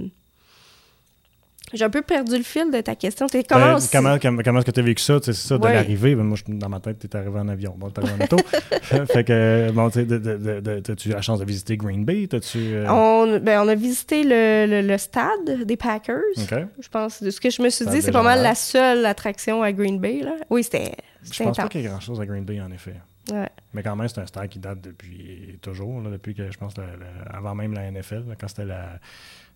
[1.74, 3.26] j'ai un peu perdu le fil de ta question.
[3.48, 5.18] Comment, Ben, comment, comment, comment est-ce que tu as vécu ça?
[5.22, 6.14] C'est ça, de l'arrivée.
[6.14, 7.74] Ben, moi, je- dans ma tête, tu es arrivé en avion.
[7.78, 8.36] Bon, tu arrivé en auto.
[9.06, 12.28] fait que, bon, de- de- de- t'as-tu eu la chance de visiter Green Bay?
[12.56, 16.20] Euh, on, ben, on a visité le, le- le stade des Packers.
[16.36, 19.62] Je pense, de ce que je me suis dit, c'est pas mal la seule attraction
[19.62, 20.20] à Green Bay.
[20.22, 20.34] Là.
[20.50, 22.96] Oui, c'était, Je pense pas qu'il y ait grand-chose à Green Bay, en effet.
[23.30, 23.48] Ouais.
[23.72, 26.76] Mais quand même, c'est un stade qui date depuis toujours, là, depuis que je pense
[26.76, 28.98] le- le- avant même la NFL, là, quand c'était la.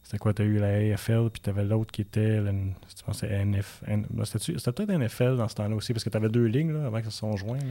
[0.04, 2.40] C'était quoi, t'as eu la AFL, puis t'avais l'autre qui était,
[3.12, 3.82] c'était NF,
[4.24, 7.10] c'était peut-être NFL dans ce temps-là aussi, parce que t'avais deux lignes là, avant qu'ils
[7.10, 7.58] se sont joints.
[7.58, 7.64] là.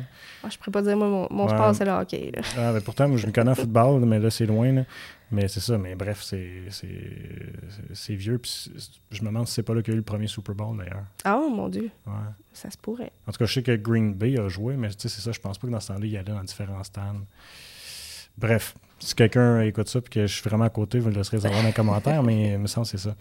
[0.44, 1.50] Moi, je pourrais pas dire, moi, mon, mon Ouais.
[1.52, 2.32] sport, c'est le hockey.
[2.36, 2.42] Là.
[2.58, 4.70] Ah, ben, pourtant, moi, je me connais en football, mais là, c'est loin.
[4.74, 4.84] là.
[5.32, 6.88] Mais c'est ça, mais bref, c'est c'est-
[7.70, 8.38] c'est- c'est vieux.
[8.38, 8.72] Puis
[9.12, 10.78] je me demande si c'est pas là qu'il y a eu le premier Super Bowl,
[10.78, 11.04] d'ailleurs.
[11.24, 12.14] Ah, oh, mon Dieu, Ouais.
[12.54, 13.12] ça se pourrait.
[13.28, 15.32] En tout cas, je sais que Green Bay a joué, mais tu sais, c'est ça,
[15.32, 17.22] je pense pas que dans ce temps-là, il y allait dans différents stands.
[18.38, 21.40] Bref, si quelqu'un écoute ça et que je suis vraiment à côté, vous me laisserez
[21.40, 23.16] savoir dans les commentaires, mais il me semble que c'est ça.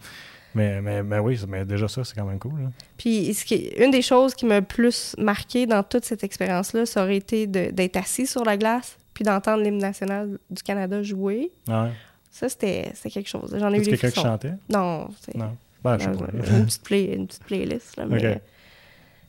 [0.53, 2.61] Mais, mais, mais oui, mais déjà ça, c'est quand même cool.
[2.61, 2.71] là.
[2.97, 6.85] Puis, ce qui, une des choses qui m'a le plus marqué dans toute cette expérience-là,
[6.85, 11.51] ça aurait été d'être assis sur la glace puis d'entendre l'hymne national du Canada jouer.
[11.67, 11.89] Ouais.
[12.29, 13.55] Ça, c'était quelque chose.
[13.57, 14.53] J'en ai eu des quelqu'un qui chantait?
[14.69, 15.57] Non, Non.
[15.83, 16.27] Ben, je sais non, pas.
[16.33, 17.95] une, petite play- une petite playlist.
[17.97, 18.41] Là, mais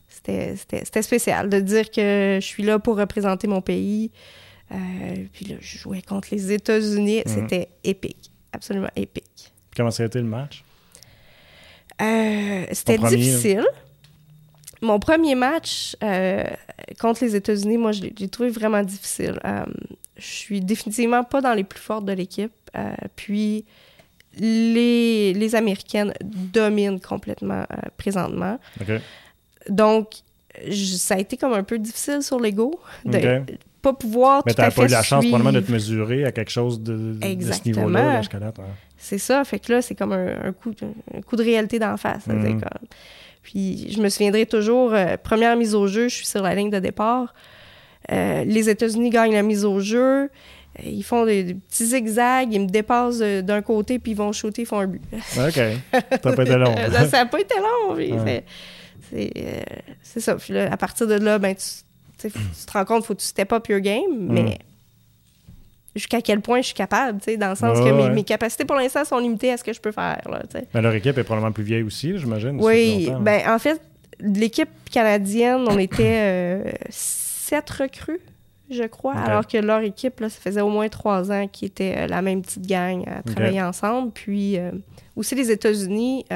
[0.08, 4.10] c'était- c'était c'était spécial de dire que je suis là pour représenter mon pays.
[4.72, 4.76] Euh,
[5.32, 7.22] puis là, je jouais contre les États-Unis.
[7.26, 7.32] Mhm.
[7.32, 8.30] C'était épique.
[8.52, 9.52] Absolument épique.
[9.76, 10.64] Comment ça a été le match?
[12.02, 13.64] Euh, C'était difficile.
[14.82, 16.44] Mon premier match euh,
[17.00, 19.38] contre les États-Unis, moi, je l'ai trouvé vraiment difficile.
[19.44, 19.64] Euh,
[20.16, 22.52] je suis définitivement pas dans les plus fortes de l'équipe.
[22.76, 23.64] Euh, puis,
[24.38, 27.64] les, les Américaines dominent complètement
[27.96, 28.58] présentement.
[29.68, 30.08] Donc,
[30.68, 33.58] je- ça a été comme un peu difficile sur l'ego de OK.
[33.82, 36.24] pas pouvoir Mais tout à t'as fait pas eu la chance probablement de te mesurer
[36.24, 38.58] à quelque chose de, de ce niveau-là, date.
[38.58, 38.64] ouais.
[38.98, 39.44] C'est ça.
[39.44, 40.72] Fait que là, c'est comme un, un coup,
[41.14, 42.24] un coup de réalité d'en face.
[43.46, 46.68] Puis je me souviendrai toujours, euh, première mise au jeu, je suis sur la ligne
[46.70, 47.32] de départ.
[48.10, 50.24] Euh, les États-Unis gagnent la mise au jeu.
[50.24, 50.28] Euh,
[50.84, 54.62] Ils font des, des petits zigzags, ils me dépassent d'un côté, puis ils vont shooter,
[54.62, 55.00] ils font un but.
[55.38, 55.60] OK.
[55.92, 56.74] T'as pas été long.
[56.92, 57.94] ça n'a pas été long.
[57.94, 58.44] Ouais.
[59.10, 59.62] c'est- euh,
[60.02, 60.34] ça.
[60.34, 62.30] Puis là, à partir de là, ben, tu, tu
[62.66, 64.32] te rends compte, faut que tu step up your game, Mm.
[64.32, 64.58] mais
[65.96, 68.76] jusqu'à quel point je suis capable, tu sais, dans le sens que mes, capacités pour
[68.76, 70.20] l'instant sont limitées à ce que je peux faire.
[70.30, 70.42] Là,
[70.72, 72.58] ben, leur équipe est probablement plus vieille aussi, j'imagine.
[72.60, 73.80] Oui, ben en fait,
[74.20, 78.20] l'équipe canadienne, on était euh, sept recrues,
[78.70, 81.94] je crois, alors que leur équipe, là, ça faisait au moins trois ans qu'ils étaient
[81.96, 84.12] euh, la même petite gang à travailler ensemble.
[84.12, 84.72] Puis euh,
[85.14, 86.26] aussi les États-Unis,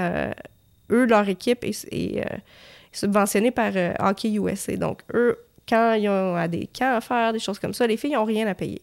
[0.91, 2.25] eux, leur équipe est,
[2.93, 4.77] subventionnée par Hockey USA.
[4.77, 5.39] Donc, eux,
[5.69, 8.47] quand ils ont des camps à faire, des choses comme ça, les filles n'ont rien
[8.49, 8.83] à payer.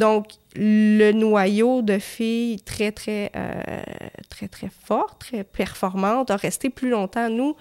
[0.00, 3.82] Donc, le noyau de filles très, très, euh,
[4.30, 7.28] très, très fort, très performante a resté plus longtemps.
[7.28, 7.54] Nous,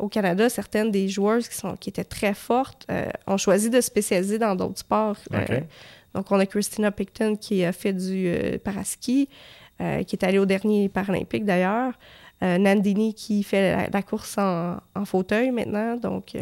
[0.00, 3.80] au Canada, certaines des joueuses qui, sont, qui étaient très fortes euh, ont choisi de
[3.80, 5.16] spécialiser dans d'autres sports.
[5.32, 5.60] Euh,
[6.14, 9.28] donc, on a Christina Picton qui a fait du paraski,
[9.78, 11.92] qui est allée au dernier Paralympique d'ailleurs.
[12.40, 15.96] Nandini qui fait la, course en, fauteuil maintenant.
[15.96, 16.36] Donc,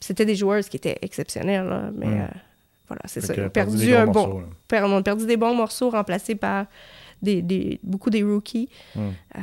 [0.00, 2.06] c'était des joueuses qui étaient exceptionnelles, mais...
[2.06, 2.28] Hmm.
[2.88, 3.34] Voilà, c'est ça.
[3.36, 6.66] On a perdu, un bon, on a perdu des bons morceaux remplacés par
[7.22, 8.68] des, des beaucoup des rookies.
[8.94, 9.00] Hmm.
[9.34, 9.40] Euh,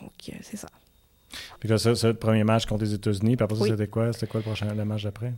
[0.00, 0.68] donc, euh, c'est ça.
[1.58, 3.36] Puis là, c'est le premier match contre les États-Unis.
[3.36, 4.12] Puis après ça, c'était quoi?
[4.12, 5.32] C'était quoi le prochain le match d'après?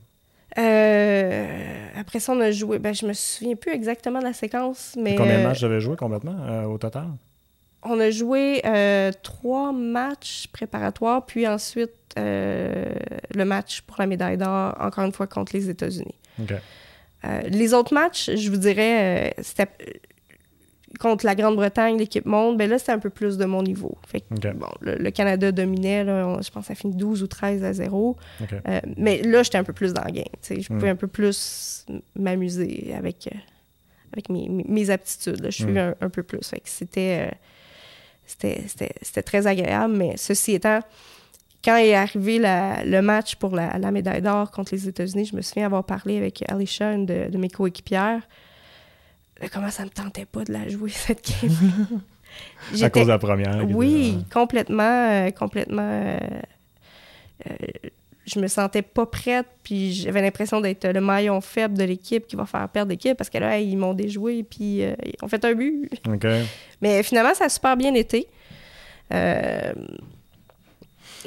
[0.58, 2.78] Euh, après ça, on a joué.
[2.78, 5.14] Ben, je me souviens plus exactement de la séquence, mais.
[5.14, 7.08] combien de matchs avez joué complètement au total?
[7.82, 8.62] On a joué
[9.22, 15.54] trois matchs préparatoires, puis ensuite le match pour la médaille d'or, encore une fois contre
[15.54, 16.14] les États-Unis.
[17.24, 19.92] Euh, les autres matchs, je vous dirais, euh, c'était euh,
[21.00, 23.96] contre la Grande-Bretagne, l'équipe monde, ben là, c'était un peu plus de mon niveau.
[24.06, 27.72] Fait bon, le, Canada dominait, là, je pense que ça finit 12 ou 13 à
[27.72, 28.16] 0.
[28.96, 30.24] mais là, j'étais un peu plus dans le game.
[30.48, 30.92] Je pouvais hmm.
[30.92, 33.28] un peu plus m'amuser avec,
[34.12, 35.44] avec mes, aptitudes.
[35.44, 35.94] Je suis hmm.
[36.00, 36.40] un, peu plus.
[36.64, 37.30] c'était,
[38.26, 40.80] c'était très agréable, mais ceci étant,
[41.66, 45.66] quand est arrivé le match pour la, médaille d'or contre les États-Unis, je me souviens
[45.66, 48.22] avoir parlé avec Alicia, une de, mes coéquipières.
[49.52, 52.00] Comment ça me tentait pas de la jouer, cette game?
[52.80, 53.68] À cause de la première.
[53.68, 55.82] Oui, complètement, euh, complètement.
[55.82, 56.18] Euh,
[57.50, 57.54] euh,
[58.26, 62.36] je me sentais pas prête, puis j'avais l'impression d'être le maillon faible de l'équipe qui
[62.36, 65.54] va faire perdre l'équipe parce que là, ils m'ont déjoué, puis ils ont fait un
[65.54, 65.90] but.
[66.80, 68.28] Mais finalement, ça a super bien été.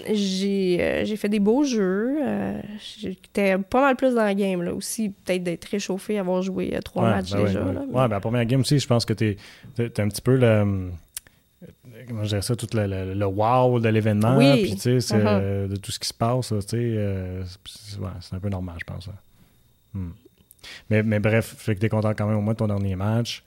[0.08, 2.18] Euh, j'ai fait des beaux jeux.
[2.24, 2.62] Euh,
[3.00, 4.62] j'étais pas mal plus dans la game.
[4.62, 4.74] Là.
[4.74, 7.64] Aussi, peut-être d'être réchauffé, avoir joué euh, trois matchs ben déjà.
[7.64, 9.38] Ouais, là, ben, la première game aussi, je pense que tu
[9.78, 10.90] es, un petit peu le.
[12.08, 14.38] Comment je dirais ça, tout le, le, wow de l'événement.
[14.38, 14.64] Oui.
[14.64, 15.68] Puis, tu sais, uh-huh.
[15.68, 17.42] de tout ce qui se passe, tu sais,
[18.22, 19.10] c'est un peu normal, je pense.
[19.94, 20.10] Hmm.
[20.90, 22.96] Mais, mais bref, fait que tu es content quand même au moins de ton dernier
[22.96, 23.44] match.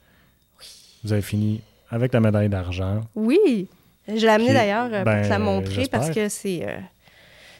[0.59, 0.67] Oui.
[1.03, 3.01] Vous avez fini avec la médaille d'argent.
[3.15, 3.67] Oui.
[4.07, 6.77] Je l'ai amené d'ailleurs euh, pour te la ben, montrer parce que c'est euh,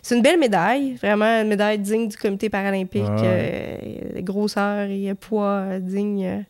[0.02, 5.80] c'est une belle médaille, vraiment une médaille digne du comité paralympique, euh, grosseur et poids
[5.80, 6.44] digne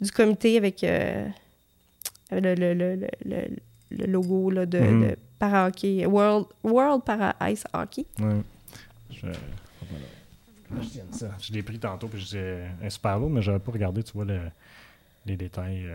[0.00, 1.28] du comité avec le,
[2.30, 8.06] le, le, le, logo là, de, para-hockey, World, World Para-Ice Hockey.
[8.20, 8.40] Ouais.
[9.10, 9.26] Je...
[11.40, 14.26] Je l'ai pris tantôt, puis c'est un super beau, mais j'avais pas regardé, tu vois,
[15.26, 15.86] les détails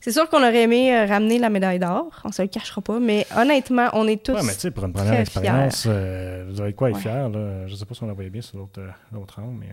[0.00, 2.98] c'est sûr qu'on aurait aimé euh, ramener la médaille d'or, on se le cachera pas,
[3.00, 4.32] mais honnêtement, on est tous.
[4.32, 7.66] Ouais, mais tu sais, pour une première expérience, euh, vous avez quoi être fier, là.
[7.66, 9.68] Je sais pas si on la voyait bien sur l'autre euh, rang, mais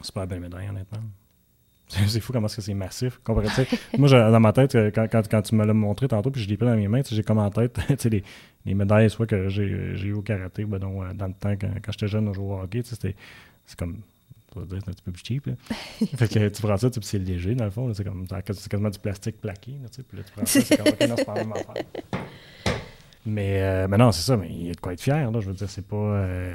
[0.00, 0.98] c'est pas la belle médaille, honnêtement.
[1.88, 3.20] c'est fou comment c'est massif.
[3.98, 6.66] moi, dans ma tête, quand, quand, tu me l'as montré tantôt, puis je l'ai pris
[6.66, 8.24] dans mes mains, j'ai comme en tête les,
[8.64, 12.08] les médailles soit que j'ai eu au karaté, ben, dans le temps, quand, quand j'étais
[12.08, 13.14] jeune, on jouait au hockey, c'est
[13.76, 13.98] comme
[14.54, 15.44] c'est un petit peu plus cheap.
[16.16, 17.92] fait que tu prends ça, tu c'est léger dans le fond.
[17.94, 19.72] C'est comme c'est quasiment du plastique plaqué.
[19.82, 21.84] Là, puis là, tu prends ça, c'est comme ok, non, c'est pas la même affaire.
[23.24, 25.30] Mais, euh, mais non, c'est ça, mais il y a de quoi être fier.
[25.30, 25.96] Là, je veux dire, c'est pas.
[25.96, 26.54] Euh...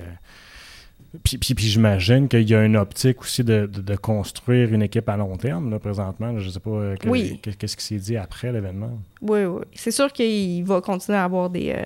[1.24, 4.82] Puis, puis, puis j'imagine qu'il y a une optique aussi de, de, de, construire une
[4.82, 6.38] équipe à long terme, là, présentement.
[6.38, 9.00] je sais pas euh, qu'est-ce qui s'est dit après l'événement.
[9.22, 9.64] Oui, oui.
[9.74, 11.86] C'est sûr qu'il va continuer à avoir des, euh,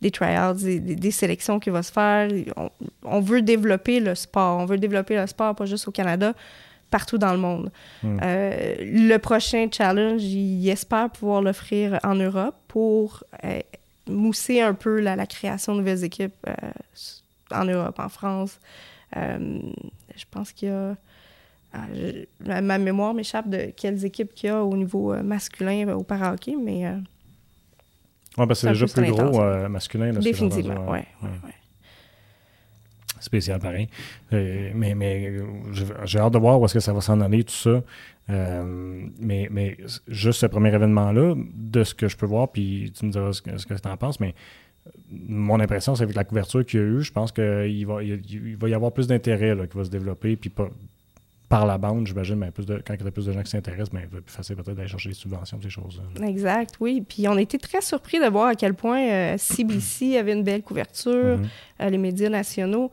[0.00, 2.30] des tryouts, des, des, sélections qui vont se faire.
[3.04, 4.58] On, veut développer le sport.
[4.58, 6.34] On veut développer le sport pas juste au Canada,
[6.90, 7.70] partout dans le monde.
[8.02, 8.18] Hmm.
[8.22, 13.60] Euh, le prochain challenge, il espère pouvoir l'offrir en Europe pour euh,
[14.08, 16.52] mousser un peu la, création de nouvelles équipes euh,
[17.52, 18.58] en Europe, en France.
[19.14, 20.96] je pense qu'il y a...
[21.72, 26.56] Ah, ma mémoire m'échappe de quelles équipes qu'il y a au niveau masculin au para-hockey,
[26.60, 26.84] mais
[28.38, 30.12] oui, parce que c'est déjà plus gros euh, masculin.
[30.12, 31.00] Définitivement, oui.
[33.18, 33.88] Spécial pareil.
[34.32, 35.34] Euh, mais mais
[36.04, 37.82] j'ai hâte de voir où est-ce que ça va s'en aller, tout ça.
[38.30, 39.76] Euh, mais, mais
[40.08, 43.42] juste ce premier événement-là, de ce que je peux voir, puis tu me diras ce
[43.42, 44.34] que, tu en penses, mais
[45.10, 48.56] mon impression, c'est avec la couverture qu'il y a eu, je pense qu'il va, il,
[48.56, 50.50] va y avoir plus d'intérêt qui va se développer, puis
[51.50, 53.50] par la bande, j'imagine, ben, plus de, quand il y a plus de gens qui
[53.50, 56.26] s'intéressent, ben, il va être plus facile peut-être d'aller chercher des subventions, ces choses-là.
[56.26, 57.04] Exact, oui.
[57.06, 60.44] Puis on a été très surpris de voir à quel point euh, CBC avait une
[60.44, 61.48] belle couverture, Mhm.
[61.82, 62.90] euh, les médias nationaux.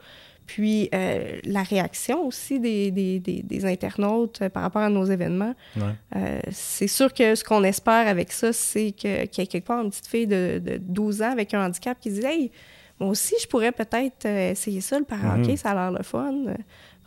[0.47, 5.03] Puis euh, la réaction aussi des, des, des, des internautes euh, par rapport à nos
[5.05, 5.53] événements.
[5.75, 5.83] Ouais.
[6.15, 9.65] Euh, c'est sûr que ce qu'on espère avec ça, c'est que- qu'il y ait quelque
[9.67, 12.51] part une petite fille de, de 12 ans avec un handicap qui dit Hey,
[12.99, 15.57] moi aussi, je pourrais peut-être essayer ça, le para-hockey, Mhm.
[15.57, 16.33] ça a l'air le fun.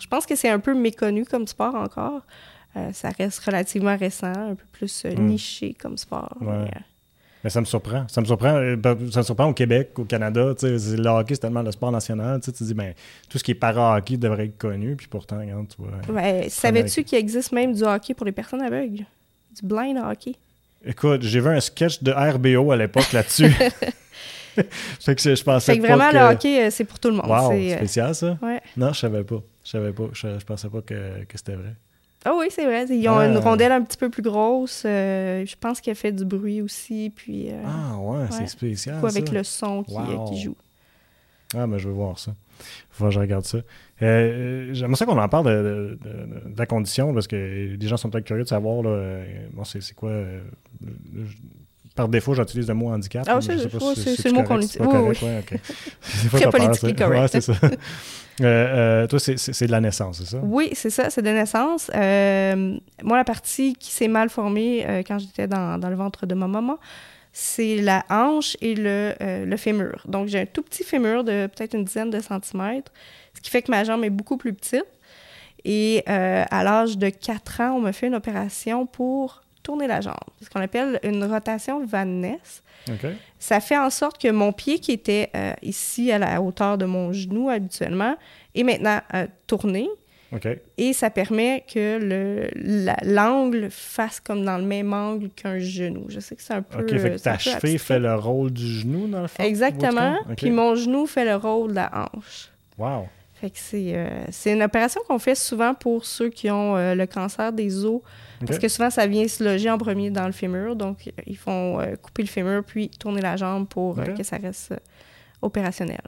[0.01, 2.23] Je pense que c'est un peu méconnu comme sport encore.
[2.77, 5.27] Euh, ça reste relativement récent, un peu plus euh, Mhm.
[5.27, 6.37] niché comme sport.
[6.41, 6.47] Ouais.
[6.49, 6.81] Mais, euh,
[7.43, 8.07] Mais ça me surprend.
[8.09, 10.53] Ça me surprend, ben, ça me surprend au Québec, au Canada.
[10.63, 12.39] Le hockey, c'est tellement le sport national.
[12.41, 12.93] Tu dis, ben,
[13.29, 14.95] tout ce qui est para-hockey devrait être connu.
[14.95, 16.49] Puis pourtant, regarde, tu vois.
[16.49, 19.05] Savais-tu qu'il existe même du hockey pour les personnes aveugles?
[19.61, 20.35] Du blind hockey?
[20.85, 23.51] Écoute, j'ai vu un sketch de RBO à l'époque là-dessus.
[25.01, 26.17] fait que je pensais Fait que pas vraiment, que...
[26.17, 27.27] le hockey, euh, c'est pour tout le monde.
[27.29, 28.39] Wow, C'est, euh, spécial ça?
[28.43, 28.61] ouais.
[28.77, 29.43] Non, je savais pas.
[29.65, 30.05] Je savais pas.
[30.13, 31.75] Je, je pensais pas que, que c'était vrai.
[32.25, 32.85] Ah oui, c'est vrai.
[32.91, 33.27] Ils ont Ah.
[33.27, 34.83] une rondelle un petit peu plus grosse.
[34.85, 37.11] euh, je pense qu'elle fait du bruit aussi.
[37.15, 39.01] Puis, euh, Ah ouais, c'est spécial.
[39.01, 39.33] coup, avec ça.
[39.35, 40.57] le son qui, euh, joue.
[41.57, 42.33] Ah, mais je veux voir ça.
[42.91, 43.59] Faut que je regarde ça.
[44.01, 47.97] J'aimerais ça qu'on en parle de, de- de- de la condition, parce que les gens
[47.97, 49.23] sont peut-être curieux de savoir, là,
[49.53, 50.13] bon, c'est quoi...
[52.01, 53.25] par défaut, j'utilise le mot handicap.
[53.29, 54.89] Ah, c'est- c'est- c'est le mot qu'on c'est utilise.
[54.89, 55.45] Oui, ouais.
[55.51, 55.59] Des
[56.29, 57.21] fois, Très politiquement c'est- correct.
[57.21, 57.53] Ouais, c'est ça.
[58.43, 58.45] Euh,
[59.03, 60.39] euh, toi, c'est- c'est c'est de la naissance, c'est ça?
[60.43, 61.91] Oui, c'est ça, c'est de naissance.
[61.95, 66.35] Euh, moi, la partie qui s'est mal formée quand j'étais dans, dans le ventre de
[66.35, 66.79] ma maman,
[67.35, 69.13] c'est la hanche et le,
[69.45, 70.03] le fémur.
[70.09, 72.91] Donc, j'ai un tout petit fémur de peut-être une dizaine de centimètres,
[73.35, 74.87] ce qui fait que ma jambe est beaucoup plus petite.
[75.67, 80.15] Et à l'âge de 4 ans, on me fait une opération pour tourner la jambe,
[80.43, 82.63] ce qu'on appelle une rotation Van Ness.
[82.89, 83.07] OK.
[83.39, 86.87] Ça fait en sorte que mon pied, qui était euh, ici à la hauteur de
[86.87, 88.17] mon genou habituellement,
[88.55, 89.89] est maintenant euh, tourné.
[90.79, 96.05] Et ça permet que le- la- l'angle fasse comme dans le même angle qu'un genou.
[96.09, 96.79] Je sais que c'est un peu.
[96.83, 99.43] OK, fait que ta cheville fait le rôle du genou, dans le fond?
[99.43, 100.17] Exactement.
[100.37, 102.49] Puis mon genou fait le rôle de la hanche.
[102.79, 103.09] Wow.
[103.41, 107.53] Fait que c'est euh, une opération qu'on fait souvent pour ceux qui ont le cancer
[107.53, 108.01] des os.
[108.47, 110.77] Parce que souvent, ça vient se loger en premier dans le fémur.
[110.77, 114.37] Donc, ils font euh, couper le fémur puis tourner la jambe pour euh, que ça
[114.39, 114.77] reste euh,
[115.43, 116.03] opérationnel.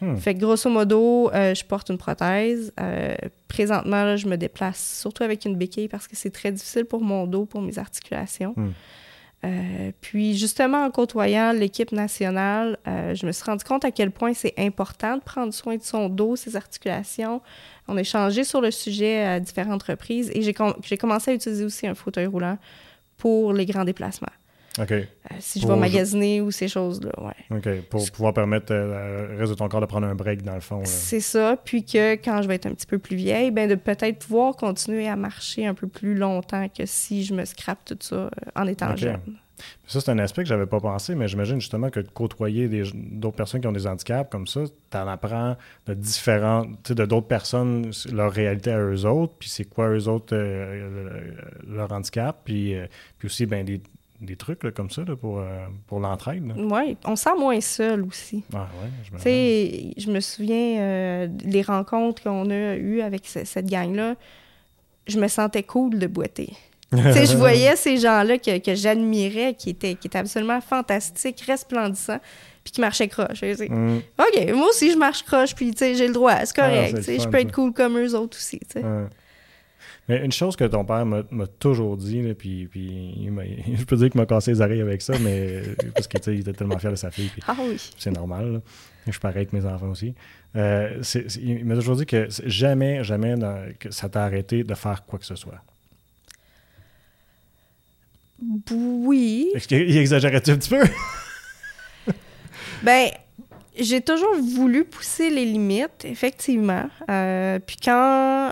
[0.00, 0.16] Hmm.
[0.16, 2.72] Fait que grosso modo, je porte une prothèse.
[3.48, 7.02] Présentement, là, je me déplace surtout avec une béquille parce que c'est très difficile pour
[7.02, 8.54] mon dos, pour mes articulations.
[8.56, 8.70] Hmm.
[9.42, 14.10] Euh, puis justement, en côtoyant l'équipe nationale, euh, je me suis rendu compte à quel
[14.10, 17.40] point c'est important de prendre soin de son dos, ses articulations.
[17.88, 21.34] On a échangé sur le sujet à différentes reprises et j'ai com- j'ai commencé à
[21.34, 22.58] utiliser aussi un fauteuil roulant
[23.16, 24.28] pour les grands déplacements.
[24.78, 25.04] Euh,
[25.40, 27.56] si je vais magasiner ou ces choses-là, ouais.
[27.58, 27.82] OK.
[27.88, 30.60] Pour pouvoir permettre euh, le reste de ton corps de prendre un break, dans le
[30.60, 30.82] fond.
[30.84, 31.56] C'est ça.
[31.62, 34.54] Puis que quand je vais être un petit peu plus vieille, ben de peut-être pouvoir
[34.56, 38.28] continuer à marcher un peu plus longtemps que si je me scrape tout ça euh,
[38.54, 39.20] en étant jeune.
[39.86, 43.36] Ça, c'est un aspect que j'avais pas pensé, mais j'imagine justement que de côtoyer d'autres
[43.36, 45.54] personnes qui ont des handicaps comme ça, tu en apprends
[45.86, 49.90] de différents, tu sais, de d'autres personnes, leur réalité à eux autres, puis c'est quoi
[49.90, 51.34] eux autres, euh,
[51.68, 52.86] le- leur handicap, puis, euh,
[53.18, 53.82] puis aussi ben, des,
[54.20, 56.46] des trucs là, comme ça là, pour, euh, pour l'entraide.
[56.46, 56.54] là.
[56.56, 58.44] Oui, on se sent moins seul aussi.
[58.54, 63.00] Ah ouais, je me Tu sais, je me souviens euh, des rencontres qu'on a eues
[63.00, 64.14] avec ce- cette gang-là.
[65.06, 66.52] Je me sentais cool de boiter.
[66.92, 71.40] tu sais, je voyais ces gens-là que, que j'admirais, qui étaient, qui étaient absolument fantastiques,
[71.46, 72.18] resplendissants,
[72.64, 73.42] puis qui marchaient croche.
[73.70, 76.68] Hum, OK, moi aussi, je marche croche, puis tu sais, j'ai le droit, c'est Ah,
[76.68, 77.02] correct.
[77.06, 78.60] je peux être cool comme eux autres aussi.
[78.74, 78.82] ouais.
[80.10, 81.22] Mais une chose que ton père m'a
[81.60, 83.14] toujours dit, là, puis, puis
[83.78, 85.62] je peux dire qu'il m'a cassé les oreilles avec ça, mais
[85.94, 87.30] parce que tu sais, il était tellement fier de sa fille.
[87.46, 87.76] Ah oui.
[87.96, 88.54] c'est normal.
[88.54, 88.60] là.
[89.06, 90.12] Je suis pareil avec mes enfants aussi.
[90.56, 91.00] Euh,
[91.40, 95.20] il m'a toujours dit que jamais, jamais dans- que ça t'a arrêté de faire quoi
[95.20, 95.62] que ce soit.
[98.72, 99.52] Oui.
[99.54, 100.82] Est-ce qu'il exagérait-tu un petit peu?
[102.82, 103.10] Ben,
[103.78, 106.88] j'ai toujours voulu pousser les limites, effectivement.
[107.10, 108.50] Euh, puis quand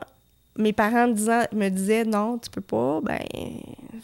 [0.59, 3.19] mes parents me disaient, me disaient non, tu peux pas, ben,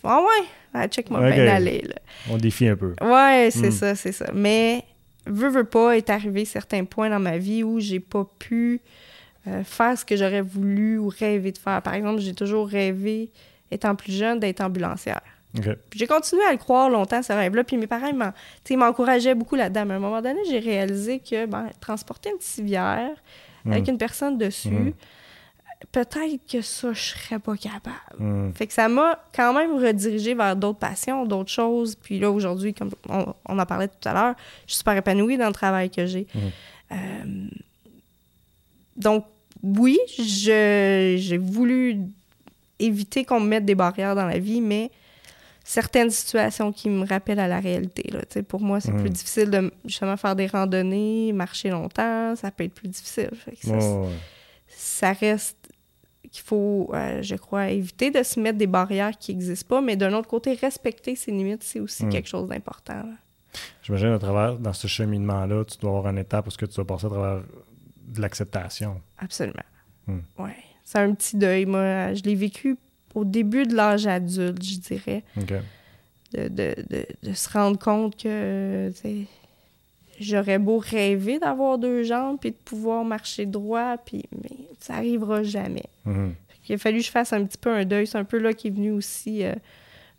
[0.05, 1.35] ah ouais, ben, check-moi Ok.
[1.35, 1.95] bien aller, là.
[2.31, 2.95] On défie un peu.
[3.03, 3.73] Ouais, c'est Hmm.
[3.73, 4.31] ça, c'est ça.
[4.33, 4.85] Mais,
[5.27, 8.81] veux, veux pas, est arrivé certains points dans ma vie où j'ai pas pu
[9.47, 11.83] euh, faire ce que j'aurais voulu ou rêvé de faire.
[11.83, 13.31] Par exemple, j'ai toujours rêvé,
[13.71, 15.21] étant plus jeune, d'être ambulancière.
[15.95, 17.63] J'ai continué à le croire longtemps, ce rêve-là.
[17.63, 18.11] Puis mes parents,
[18.77, 19.85] m'encourageaient beaucoup là-dedans.
[19.87, 23.11] Mais à un moment donné, j'ai réalisé que ben, transporter une civière
[23.67, 23.91] avec Mm.
[23.91, 24.93] une personne dessus, Mm.
[25.93, 27.97] Peut-être que ça, je serais pas capable.
[28.21, 31.95] Hum, Fait que ça m'a quand même redirigé vers d'autres passions, d'autres choses.
[31.97, 34.35] Puis là, aujourd'hui, comme on, on en parlait tout à l'heure,
[34.67, 36.27] je suis super épanouie dans le travail que j'ai.
[36.35, 36.41] Mhm.
[36.93, 37.47] Euh,
[38.97, 39.25] donc,
[39.63, 41.99] oui, j'ai voulu
[42.79, 44.91] éviter qu'on me mette des barrières dans la vie, mais
[45.65, 48.11] certaines situations qui me rappellent à la réalité.
[48.13, 48.21] Là.
[48.43, 49.01] Pour moi, c'est Mhm.
[49.01, 53.31] plus difficile de justement faire des randonnées, marcher longtemps, ça peut être plus difficile.
[53.35, 54.13] Fait que ça, Ouais, ouais.
[54.69, 55.57] ça reste
[56.35, 59.95] qu'il faut, euh, je crois, éviter de se mettre des barrières qui n'existent pas, mais
[59.97, 62.09] d'un autre côté, respecter ses limites, c'est aussi Mm.
[62.11, 63.05] quelque chose d'important.
[63.85, 66.75] J'imagine à travers, dans ce cheminement-là, tu dois avoir une étape où ce que tu
[66.75, 67.43] dois passer à travers
[68.09, 69.01] de l'acceptation.
[69.19, 69.63] Absolument.
[70.09, 70.19] Mm.
[70.41, 70.57] Ouais.
[70.85, 71.67] C'est un petit deuil.
[71.67, 72.77] Moi, je l'ai vécu
[73.15, 75.23] au début de l'âge adulte, je dirais.
[75.37, 78.91] De, de, de, de se rendre compte que
[80.21, 85.43] j'aurais beau rêver d'avoir deux jambes puis de pouvoir marcher droit, puis, mais ça arrivera
[85.43, 85.85] jamais.
[86.05, 86.35] Mhm.
[86.69, 88.07] Il a fallu que je fasse un petit peu un deuil.
[88.07, 89.55] C'est un peu là qu'est venu aussi euh,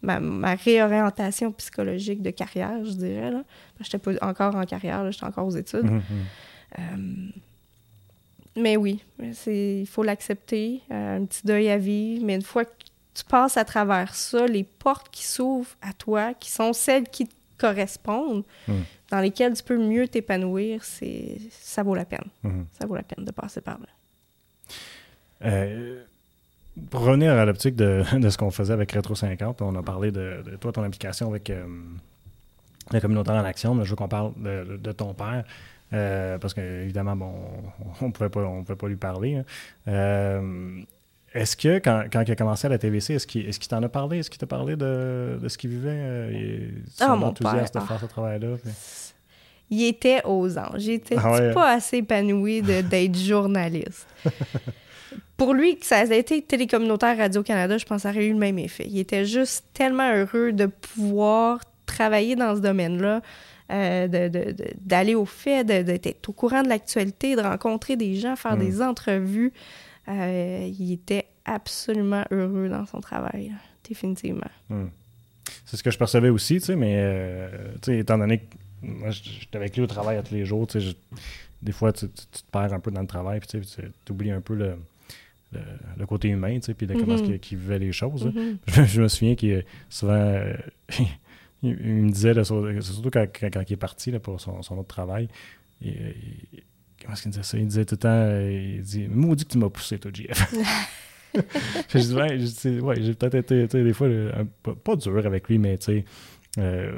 [0.02, 3.32] ma, ma réorientation psychologique de carrière, je dirais.
[3.32, 3.44] Là.
[3.80, 5.90] Je n'étais pas encore en carrière, j'étais encore aux études.
[5.90, 6.02] Mhm.
[6.80, 6.82] Euh,
[8.58, 9.02] mais oui,
[9.48, 10.82] il faut l'accepter.
[10.92, 12.26] euh, un petit deuil à vivre.
[12.26, 12.72] Mais une fois que
[13.14, 17.28] tu passes à travers ça, les portes qui s'ouvrent à toi, qui sont celles qui
[17.28, 18.74] te correspondent, Mm.
[19.12, 22.26] dans lesquelles tu peux mieux t'épanouir, c'est ça vaut la peine.
[22.44, 22.66] Mhm.
[22.80, 23.88] Ça vaut la peine de passer par là.
[25.46, 26.02] Euh,
[26.90, 30.12] pour revenir à l'optique de, de ce qu'on faisait avec Retro 50, on a parlé
[30.12, 31.66] de, de toi, ton implication avec euh,
[32.92, 35.44] la communauté en action, mais je veux qu'on parle de, de- ton père.
[35.94, 37.34] euh, parce qu'évidemment, bon,
[38.02, 39.36] on ne pouvait, pas- on pouvait pas lui parler.
[39.88, 39.94] hein.
[41.36, 43.90] Euh, est-ce que, quand, quand il a commencé à la TVC, est-ce qu'il t'en a
[43.90, 44.20] parlé?
[44.20, 45.90] Est-ce qu'il t'a parlé de, de ce qu'il vivait?
[45.92, 48.56] euh, et son Ah, mon père, de faire ce travail-là?
[48.64, 48.72] puis-
[49.72, 50.86] Il était aux anges.
[50.86, 51.52] Il était Ah ouais.
[51.54, 54.08] pas assez épanoui de- d'être journaliste.
[55.38, 58.38] Pour lui, que ça a été télécommunautaire Radio-Canada, je pense que ça aurait eu le
[58.40, 58.86] même effet.
[58.88, 63.22] Il était juste tellement heureux de pouvoir travailler dans ce domaine-là,
[63.72, 68.16] euh, de- de- de- d'aller au fait, d'être au courant de l'actualité, de rencontrer des
[68.16, 68.60] gens, faire Mm.
[68.60, 69.52] des entrevues.
[70.08, 73.56] Euh, il était absolument heureux dans son travail, là,
[73.88, 74.42] définitivement.
[74.70, 74.88] Hmm.
[75.66, 77.48] C'est ce que je percevais aussi, tu sais, mais euh,
[77.82, 78.44] tu sais, étant donné que
[78.82, 80.96] moi, j'étais avec lui au travail à tous les jours, tu sais, je-
[81.62, 83.84] des fois, tu, tu- tu te perds un peu dans le travail, puis tu sais,
[84.10, 84.76] oublies un peu le,
[85.54, 85.60] le,
[85.98, 87.24] le côté humain, tu sais, puis de comment Mhm.
[87.24, 88.26] qu'il qu'il vivait les choses.
[88.26, 88.58] Mhm.
[88.68, 90.54] Je, je me souviens qu'il souvent, euh,
[91.64, 94.62] il, il me disait, là, surtout quand, quand- quand il est parti là, pour son,
[94.62, 95.28] son autre travail,
[95.82, 95.92] il-
[96.54, 96.64] il-
[97.06, 97.58] comment est-ce qu'il disait ça?
[97.58, 100.54] Il disait tout le temps, euh, il dit, maudit que tu m'as poussé, toi, JF.
[101.90, 105.78] je dis, ouais, j'ai peut-être été, des fois, un- pas, pas dur avec lui, mais
[105.78, 106.06] tu sais,
[106.58, 106.98] euh,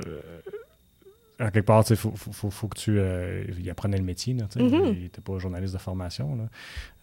[1.40, 3.00] en quelque part, tu sais, faut, faut, faut, faut que tu.
[3.00, 4.66] euh, il apprenait le métier, là, tu sais.
[4.66, 4.94] Mhm.
[4.96, 6.38] Il n'était pas journaliste de formation.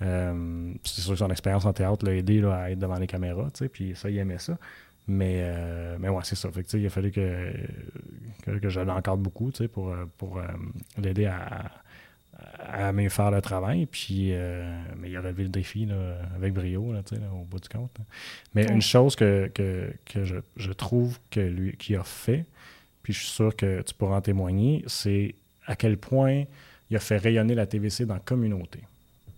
[0.02, 3.06] Euh, c'est sûr que son expérience en théâtre l'a aidé là, à être devant les
[3.06, 4.56] caméras, tu sais, puis ça, il aimait ça.
[5.06, 6.50] Mais, euh, mais ouais, c'est ça.
[6.50, 7.52] Fait que, il a fallu que,
[8.44, 10.40] que, que je l'encadre beaucoup, pour, pour
[10.98, 11.70] l'aider à,
[12.72, 13.86] à mieux faire le travail.
[13.86, 14.64] Puis, euh,
[14.98, 15.94] mais il a relevé le défi là,
[16.36, 17.90] avec brio, là, là, au bout du compte.
[17.98, 18.04] là.
[18.54, 18.72] Mais Ouais.
[18.74, 22.44] une chose que, que, que je, je trouve que lui, qu'il a fait,
[23.02, 25.34] puis je suis sûr que tu pourras en témoigner, c'est
[25.66, 26.44] à quel point
[26.90, 28.80] il a fait rayonner la TVC dans la communauté.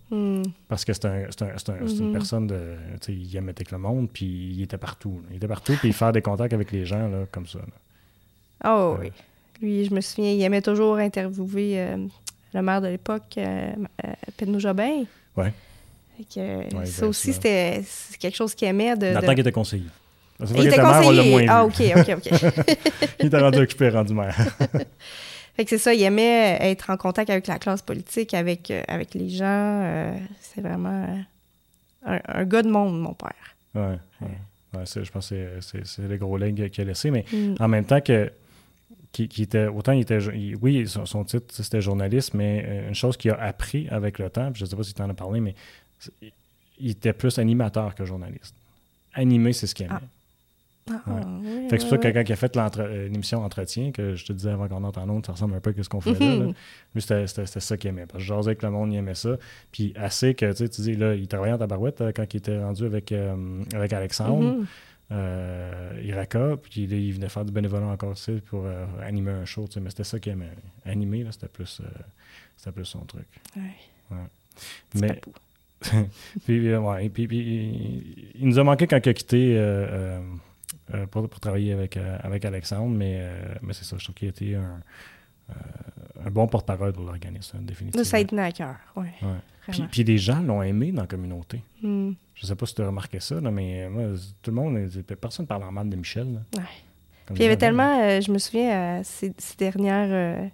[0.09, 0.43] Hmm.
[0.69, 2.13] Parce que c'est un, un- un- c'est une Mhm.
[2.13, 2.75] personne de.
[3.09, 5.19] Il aimait avec le monde, puis il était partout.
[5.23, 5.27] là.
[5.31, 7.59] Il était partout, puis il faire des contacts avec les gens, là, comme ça.
[7.59, 7.65] là.
[8.65, 9.01] Oh Euh.
[9.01, 9.11] oui.
[9.61, 12.07] Lui, je me souviens, il aimait toujours interviewer euh,
[12.57, 13.71] le maire de l'époque, euh,
[14.05, 15.03] euh, Jobin.
[15.35, 15.51] Fait
[16.23, 17.81] que, euh, Ouais, ça aussi, c'était
[18.19, 18.95] quelque chose qu'il aimait.
[18.95, 19.83] De, Nathan de- qui était conseiller.
[20.55, 21.47] Il était conseiller.
[21.49, 21.67] Ah, vu.
[21.67, 22.53] OK, OK, OK.
[23.19, 24.35] il était rendu occupé, rendu maire.
[25.55, 28.81] fait que c'est ça, il aimait être en contact avec la classe politique, avec, euh,
[28.87, 29.45] avec les gens.
[29.45, 31.07] euh, c'est vraiment
[32.05, 33.33] un, un gars de monde, mon père.
[33.75, 34.27] Ouais, ouais.
[34.75, 37.55] Ouais, je pense que c'est- c'est c'est le gros leg qu'il a laissé, mais Mm.
[37.59, 38.31] en même temps que
[39.11, 42.87] qui, qui était autant il était il- oui son, son titre c'était journaliste mais euh,
[42.89, 45.09] une chose qu'il a appris avec le temps puis je sais pas si tu en
[45.09, 45.55] as parlé mais
[46.79, 48.53] il était plus animateur que journaliste
[49.13, 50.01] animer c'est ce qu'il aimait Ah,
[51.05, 51.21] Ouais.
[51.25, 54.15] oui, fait que c'est pour ça que quand il a fait euh, l'émission Entretien que
[54.15, 56.17] je te disais avant qu'on entre en ça ressemble un peu à ce qu'on fait
[56.17, 56.45] là, là.
[56.95, 58.05] Lui, c'était ça qu'il aimait.
[58.05, 59.35] Parce que jasais avec le monde, il aimait ça.
[59.73, 62.37] Puis assez que, tu sais, tu dis, là, il travaillait en tabarouette euh, quand il
[62.37, 63.35] était rendu avec, euh,
[63.73, 64.65] avec Alexandre, Mhm.
[65.11, 69.31] Euh, Iraka, puis là, il venait faire du bénévolat encore, tu sais, pour euh, animer
[69.31, 69.79] un show, tu sais.
[69.79, 70.51] Mais c'était ça qu'il aimait.
[70.85, 73.27] Animer, là, c'était plus, euh, plus son truc.
[73.55, 74.17] Ouais.
[74.95, 75.21] Mais,
[76.45, 79.95] puis, euh, ouais, puis, puis, il, il nous a manqué quand il a quitté
[81.11, 83.29] pour, pour travailler avec, avec Alexandre, mais,
[83.61, 84.81] mais c'est ça, je trouve qu'il a été un,
[86.25, 88.03] un bon porte-parole pour l'organisme, définitivement.
[88.03, 89.07] Ça a été à cœur, oui.
[89.21, 89.27] Ouais.
[89.69, 91.61] Puis, puis les gens l'ont aimé dans la communauté.
[91.81, 92.11] Mm.
[92.35, 94.03] Je sais pas si tu as remarqué ça, là, mais euh, moi,
[94.41, 96.25] tout le monde, euh, personne ne parle en mal de Michel.
[96.33, 96.39] là.
[96.61, 96.67] Ouais.
[97.25, 100.47] Comme Puis il y avait ça, tellement, euh, je me souviens, ces, ces dernières, euh,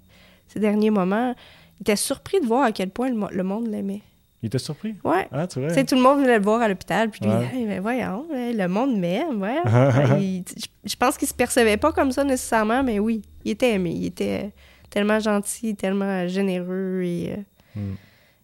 [0.48, 1.36] ces derniers moments,
[1.80, 4.02] il était surpris de voir à quel point le, mo- le monde l'aimait.
[4.42, 4.96] Il était surpris?
[5.04, 5.28] Ouais.
[5.32, 7.50] Ah, tu sais, tout le monde venait le voir à l'hôpital, puis lui, Ouais.
[7.54, 9.40] Hey, ben voyons, le monde m'aime.
[9.40, 9.62] Ben,
[10.20, 13.92] je- je pense qu'il se percevait pas comme ça nécessairement, mais oui, il était aimé.
[13.96, 14.52] Il était
[14.94, 17.38] tellement gentil, tellement généreux et, euh,
[17.76, 17.96] Mm.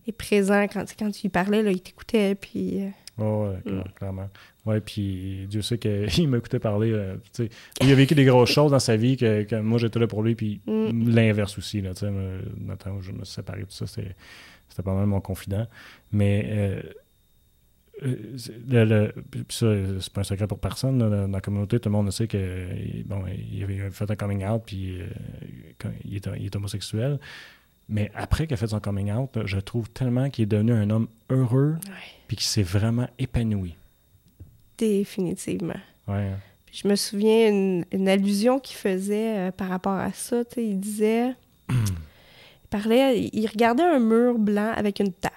[0.07, 0.63] et présent.
[0.63, 2.83] Quand, quand tu lui parlais, là, il t'écoutait, puis...
[2.83, 2.89] euh,
[3.21, 3.83] Oh, ouais, Mm.
[3.95, 4.29] clairement.
[4.65, 6.91] Ouais, puis Dieu sait qu'il m'écoutait parler.
[6.91, 7.15] euh,
[7.81, 10.23] il a vécu des grosses choses dans sa vie que, que moi j'étais là pour
[10.23, 11.09] lui, puis Mm.
[11.09, 11.81] l'inverse aussi.
[11.81, 15.67] Là, où je me suis séparé, tout ça, c'était pas mal mon confident.
[16.11, 16.81] Mais euh, euh,
[18.37, 18.53] c'est-
[19.49, 19.67] ça,
[19.99, 20.99] c'est pas un secret pour personne.
[20.99, 22.67] là, dans la communauté, tout le monde sait que
[23.05, 25.07] bon, il avait fait un coming out, puis euh,
[25.77, 27.19] quand il, est, il est homosexuel.
[27.91, 30.73] Mais après qu'il a fait son coming out, là, je trouve tellement qu'il est devenu
[30.73, 31.91] un homme heureux, Ouais.
[32.27, 33.75] puis qu'il s'est vraiment épanoui.
[34.77, 35.73] Définitivement.
[36.07, 36.31] Ouais.
[36.65, 40.43] Puis je me souviens une, une allusion qu'il faisait euh, par rapport à ça.
[40.57, 41.31] Il disait.
[41.69, 41.75] il
[42.69, 43.29] parlait.
[43.33, 45.31] Il regardait un mur blanc avec une tache.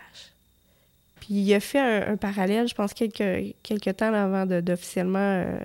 [1.22, 5.56] Puis il a fait un, un parallèle, je pense, quelques, quelques temps avant d'officiellement euh,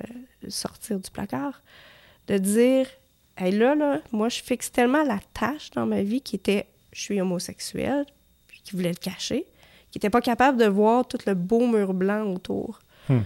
[0.49, 1.64] sortir du placard,
[2.28, 2.86] de dire
[3.39, 7.01] Hey, là, là, moi, je fixe tellement la tâche dans ma vie qui était je
[7.01, 8.05] suis homosexuel,
[8.47, 9.45] puis qui voulait le cacher,
[9.89, 12.80] qui n'était pas capable de voir tout le beau mur blanc autour.
[13.10, 13.22] Hmm.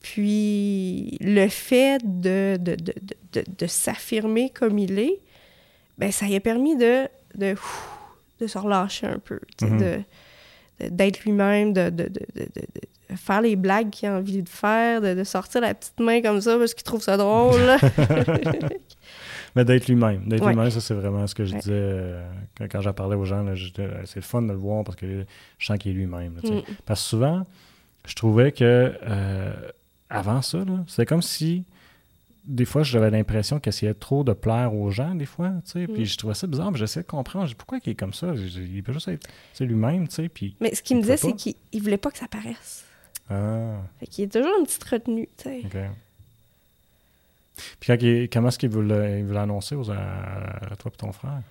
[0.00, 2.94] Puis le fait de, de, de,
[3.32, 5.18] de, de- s'affirmer comme il est,
[5.98, 7.56] ben ça lui a permis de, de,
[8.40, 10.02] de se relâcher un peu, de- de-
[10.80, 15.14] d'être lui-même, de, de, de, de- faire les blagues qu'il a envie de faire, de,
[15.14, 17.58] de sortir la petite main comme ça parce qu'il trouve ça drôle.
[19.56, 20.24] Mais d'être lui-même.
[20.28, 20.52] D'être Ouais.
[20.52, 21.58] lui-même, ça, c'est vraiment ce que je Ouais.
[21.60, 22.22] disais euh,
[22.58, 23.44] quand, quand j'en parlais aux gens.
[23.46, 23.56] euh,
[24.04, 25.24] c'est le fun de le voir parce que
[25.58, 26.34] je sens qu'il est lui-même.
[26.42, 26.60] Mm.
[26.84, 27.46] Parce que souvent,
[28.06, 29.52] je trouvais que euh,
[30.10, 31.64] avant ça, c'est comme si
[32.48, 35.86] des fois, j'avais l'impression qu'il essayait trop de plaire aux gens, des fois, tu sais,
[35.86, 36.06] puis Mm.
[36.06, 38.32] je trouvais ça bizarre, mais j'essayais de comprendre pourquoi il est comme ça?
[38.34, 39.28] Il peut juste être
[39.60, 40.56] lui-même, tu sais, puis...
[40.60, 42.84] Mais ce qu'il me disait, c'est qu'il il voulait pas que ça paraisse.
[43.30, 45.62] Ah, Fait qu'il est toujours une petite retenue, tu sais.
[45.66, 45.76] OK.
[47.80, 49.96] Puis quand il- comment est-ce qu'il voulait, il voulait annoncer aux, à,
[50.78, 51.42] toi et ton frère?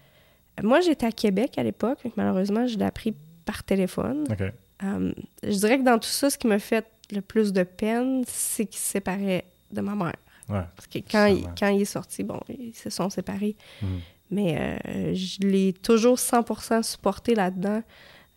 [0.64, 3.14] Moi, j'étais à Québec à l'époque, malheureusement, je l'ai appris
[3.46, 4.26] par téléphone.
[4.32, 4.42] OK.
[4.84, 5.12] Euh,
[5.44, 8.66] je dirais que dans tout ça, ce qui m'a fait le plus de peine, c'est
[8.66, 10.16] qu'il se séparait de ma mère.
[10.50, 10.62] Ouais.
[10.76, 13.56] Parce que quand, il, quand il est sorti, bon, ils se sont séparés.
[13.82, 14.00] Mhm.
[14.32, 17.82] Mais euh, je l'ai toujours 100% supporté là-dedans.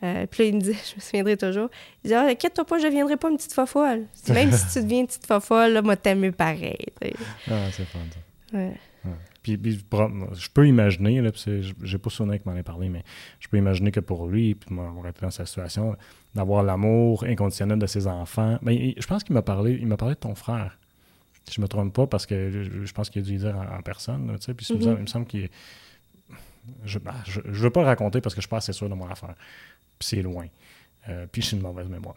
[0.02, 1.68] Euh, puis là, il me dit, je me souviendrai toujours,
[2.04, 4.06] il dit, ah, inquiète-toi pas, je ne deviendrai pas une petite fofolle.
[4.28, 6.86] Même si tu deviens une petite fofolle, là, moi, t'aimes pareil.
[7.50, 7.98] Ah, c'est fun,
[8.52, 8.56] ça.
[8.58, 8.72] Ouais.
[9.42, 11.30] Puis, je peux imaginer, là,
[11.82, 13.02] j'ai pas souvenir qu'il m'en ait parlé, mais
[13.40, 15.96] je peux imaginer que pour lui, puis moi, été dans sa situation,
[16.34, 18.58] d'avoir l'amour inconditionnel de ses enfants.
[18.60, 20.78] Mais il- je pense qu'il m'a parlé, il m'a parlé de ton frère.
[21.52, 23.78] Je me trompe pas, parce que je, je pense qu'il a dû le dire en,
[23.78, 24.80] en personne, puis Mhm.
[24.82, 25.48] semble- il me semble qu'il
[26.84, 28.94] je, ben, je, je veux pas raconter parce que je suis pas assez sûr de
[28.94, 29.34] mon affaire.
[29.98, 30.46] Puis c'est loin.
[31.08, 32.14] Euh, puis j'ai une mauvaise mémoire.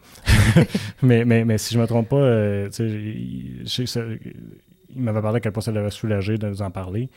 [1.02, 4.18] mais, mais, mais si je me trompe pas, euh, il, je
[4.94, 7.08] il m'avait parlé à quel point ça l'avait soulagé de nous en parler.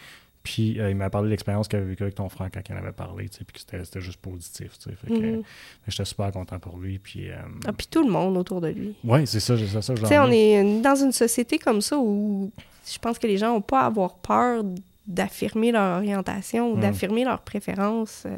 [0.49, 2.73] Puis euh, il m'a parlé de l'expérience qu'il avait vécue avec ton frère quand il
[2.73, 4.77] en avait parlé, tu sais, puis que c'était juste positif.
[4.79, 4.95] tu sais.
[4.95, 5.35] Fait que, Mhm.
[5.39, 5.41] euh,
[5.89, 6.99] j'étais super content pour lui.
[6.99, 7.35] Puis, euh,
[7.67, 8.95] Ah, puis tout le monde autour de lui.
[9.03, 11.97] ouais, c'est ça, c'est ça, ça Tu sais, on est dans une société comme ça
[11.99, 12.49] où
[12.89, 14.63] je pense que les gens n'ont pas à avoir peur
[15.05, 16.79] d'affirmer leur orientation ou Mm.
[16.81, 18.37] d'affirmer leurs préférences euh,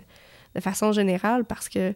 [0.56, 1.94] de façon générale parce que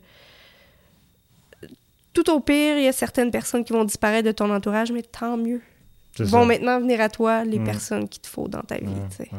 [2.13, 5.01] tout au pire, il y a certaines personnes qui vont disparaître de ton entourage, mais
[5.01, 5.61] tant mieux.
[6.19, 6.45] Vont ça.
[6.45, 7.63] maintenant venir à toi les Mm.
[7.63, 8.85] personnes qu'il te faut dans ta vie.
[8.85, 9.29] Ouais, tu sais.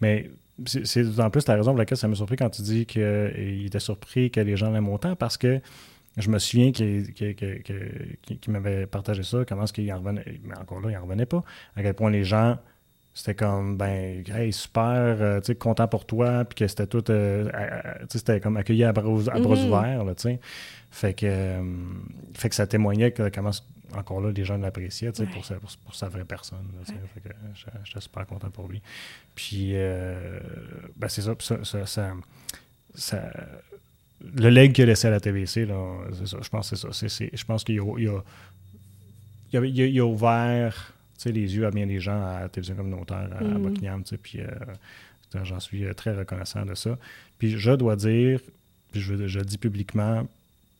[0.00, 0.30] Mais
[0.66, 3.78] c'est d'autant plus la raison pour laquelle ça m'a surpris quand tu dis qu'il était
[3.80, 5.60] surpris que les gens l'aiment autant parce que
[6.16, 7.06] je me souviens qu'il
[8.48, 11.44] m'avait partagé ça, comment est-ce qu'il en revenait, mais encore là, il en revenait pas,
[11.76, 12.58] à quel point les gens,
[13.14, 17.08] c'était comme, ben, hey, super, euh, tu sais, content pour toi, puis que c'était tout,
[17.10, 17.48] euh,
[18.08, 19.64] c'était comme accueilli à bras, à bras Mhm.
[19.66, 20.40] ouverts, là, tu sais.
[20.90, 21.62] Fait que, euh,
[22.34, 23.50] fait que ça témoignait que comment,
[23.94, 25.26] encore là, les gens l'appréciaient, Ouais.
[25.26, 26.66] pour, sa, pour, pour sa vraie personne.
[26.78, 26.94] Ouais.
[27.22, 27.30] Que
[27.84, 28.80] j'étais- super content pour lui.
[29.34, 30.40] Puis, euh,
[30.96, 32.14] ben, c'est ça, puis ça, ça, ça-
[32.94, 33.32] ça-
[34.34, 37.28] le leg qu'il a laissé à la TVC, je pense que c'est ça.
[37.32, 38.20] Je pense qu'il a, il a,
[39.52, 40.92] il a, il a- il a ouvert
[41.24, 43.62] les yeux à bien des gens à la télévision communautaire à, à Mhm.
[43.62, 44.48] Buckingham, puis euh,
[45.44, 46.96] j'en suis euh, très reconnaissant de ça.
[47.38, 48.40] Puis je dois dire,
[48.92, 50.26] puis je, je le dis publiquement,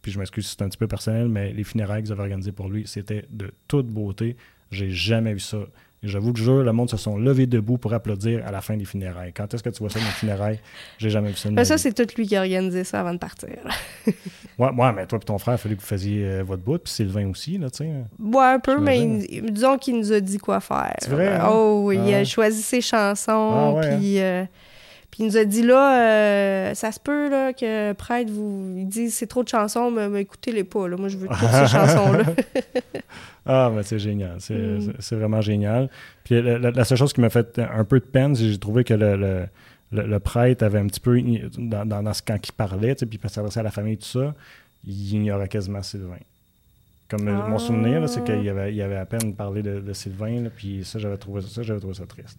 [0.09, 2.23] puis je m'excuse si c'est un petit peu personnel, mais les funérailles que vous avez
[2.23, 4.37] organisées pour lui, c'était de toute beauté.
[4.71, 5.59] J'ai jamais vu ça.
[6.03, 8.61] Et je vous le jure, le monde se sont levés debout pour applaudir à la
[8.61, 9.33] fin des funérailles.
[9.33, 10.61] Quand est-ce que tu vois ça dans les funérailles?
[10.99, 11.51] J'ai jamais vu ça.
[11.51, 13.49] Ben, ça, c'est tout lui qui a organisé ça avant de partir.
[14.59, 16.79] Ouais, ouais, mais toi et ton frère, il fallait que vous faisiez euh, votre bout,
[16.79, 17.91] puis Sylvain aussi, là, tu sais.
[18.19, 20.97] Ouais, un peu, mais il- disons qu'il nous a dit quoi faire.
[20.99, 21.47] C'est vrai, hein?
[21.49, 22.25] Oh, il Ah a ouais.
[22.25, 24.19] choisi ses chansons, Ah ouais, puis...
[24.19, 24.45] euh,
[25.11, 29.15] Puis il nous a dit là, euh, ça se peut là, que Prêtre vous dise
[29.15, 30.87] c'est trop de chansons, mais, mais écoutez-les pas.
[30.87, 30.97] Là.
[30.97, 32.25] Moi, je veux toutes ces chansons-là.
[33.47, 34.37] Ah, mais c'est génial.
[34.41, 34.93] C'est Mm.
[34.99, 35.89] c'est vraiment génial.
[36.25, 38.49] Puis la, la- la seule chose qui m'a fait un peu de peine, c'est que
[38.51, 39.47] j'ai trouvé que le, le,
[39.93, 41.19] le- le prêtre avait un petit peu,
[41.57, 44.35] dans, dans, dans ce quand il parlait, puis il s'adressait à la famille, tout ça,
[44.87, 46.19] il ignorait quasiment Sylvain.
[47.09, 47.59] Comme euh, mon Ah.
[47.59, 50.85] souvenir, là, c'est qu'il avait, il avait à peine parlé de, de Sylvain, là, puis
[50.85, 52.39] ça, j'avais trouvé ça, j'avais trouvé ça triste.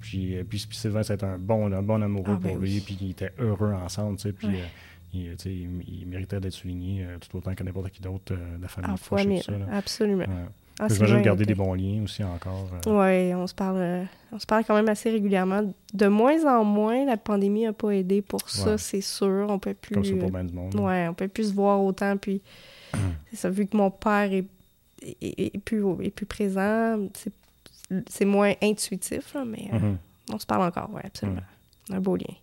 [0.00, 2.70] Puis, euh, puis, puis Sylvain, c'était un bon, un bon amoureux Ah, ben pour oui.
[2.74, 4.62] lui, puis ils étaient heureux ensemble, tu sais, puis Ouais.
[5.16, 8.68] euh, il, méritait d'être souligné euh, tout autant que n'importe qui d'autre euh, de la
[8.68, 9.36] famille.
[9.38, 9.66] Et ça, là.
[9.72, 10.24] absolument.
[10.82, 12.70] Ah, J'imagine Sylvain garder des bons liens aussi encore.
[12.86, 15.70] Oui, on se parle on se parle quand même assez régulièrement.
[15.92, 18.78] De moins en moins, la pandémie n'a pas aidé pour ça, Ouais.
[18.78, 19.46] c'est sûr.
[19.50, 19.94] On peut plus.
[19.94, 20.74] Comme ça pour bien du monde.
[20.76, 22.16] Ouais, on peut plus se voir autant.
[22.16, 22.40] Puis,
[23.30, 24.46] c'est ça, vu que mon père est,
[25.02, 27.32] est, est- est plus, est plus présent, c'est,
[28.08, 29.96] c'est moins intuitif, là, mais euh, Mhm.
[30.32, 31.40] on se parle encore, oui, absolument.
[31.92, 32.34] Un beau lien.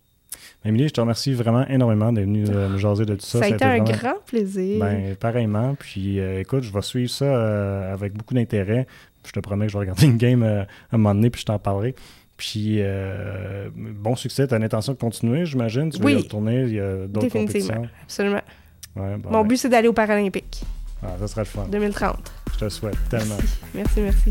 [0.64, 3.38] Émilie, je te remercie vraiment énormément d'être venue euh, nous jaser de tout ça.
[3.38, 4.78] Ça, a été un vraiment- grand plaisir.
[4.80, 5.74] Ben, pareillement.
[5.78, 8.86] Puis, euh, écoute, je vais suivre ça euh, avec beaucoup d'intérêt.
[9.26, 11.46] Je te promets que je vais regarder une game à un moment donné, puis je
[11.46, 11.94] t'en parlerai.
[12.36, 12.80] Puis,
[13.76, 14.46] bon succès.
[14.46, 15.90] Tu as l'intention de continuer, j'imagine?
[15.90, 16.12] Tu veux Oui.
[16.12, 16.62] y retourner?
[16.62, 17.88] Il y a d'autres compétitions?
[18.04, 18.42] Absolument.
[18.96, 20.62] Ouais, bon, Mon ben, but, c'est d'aller aux Paralympiques
[21.00, 21.66] ah, ça sera le fun.
[21.70, 22.32] 2030.
[22.54, 23.36] Je te souhaite tellement.
[23.72, 24.30] Merci, merci.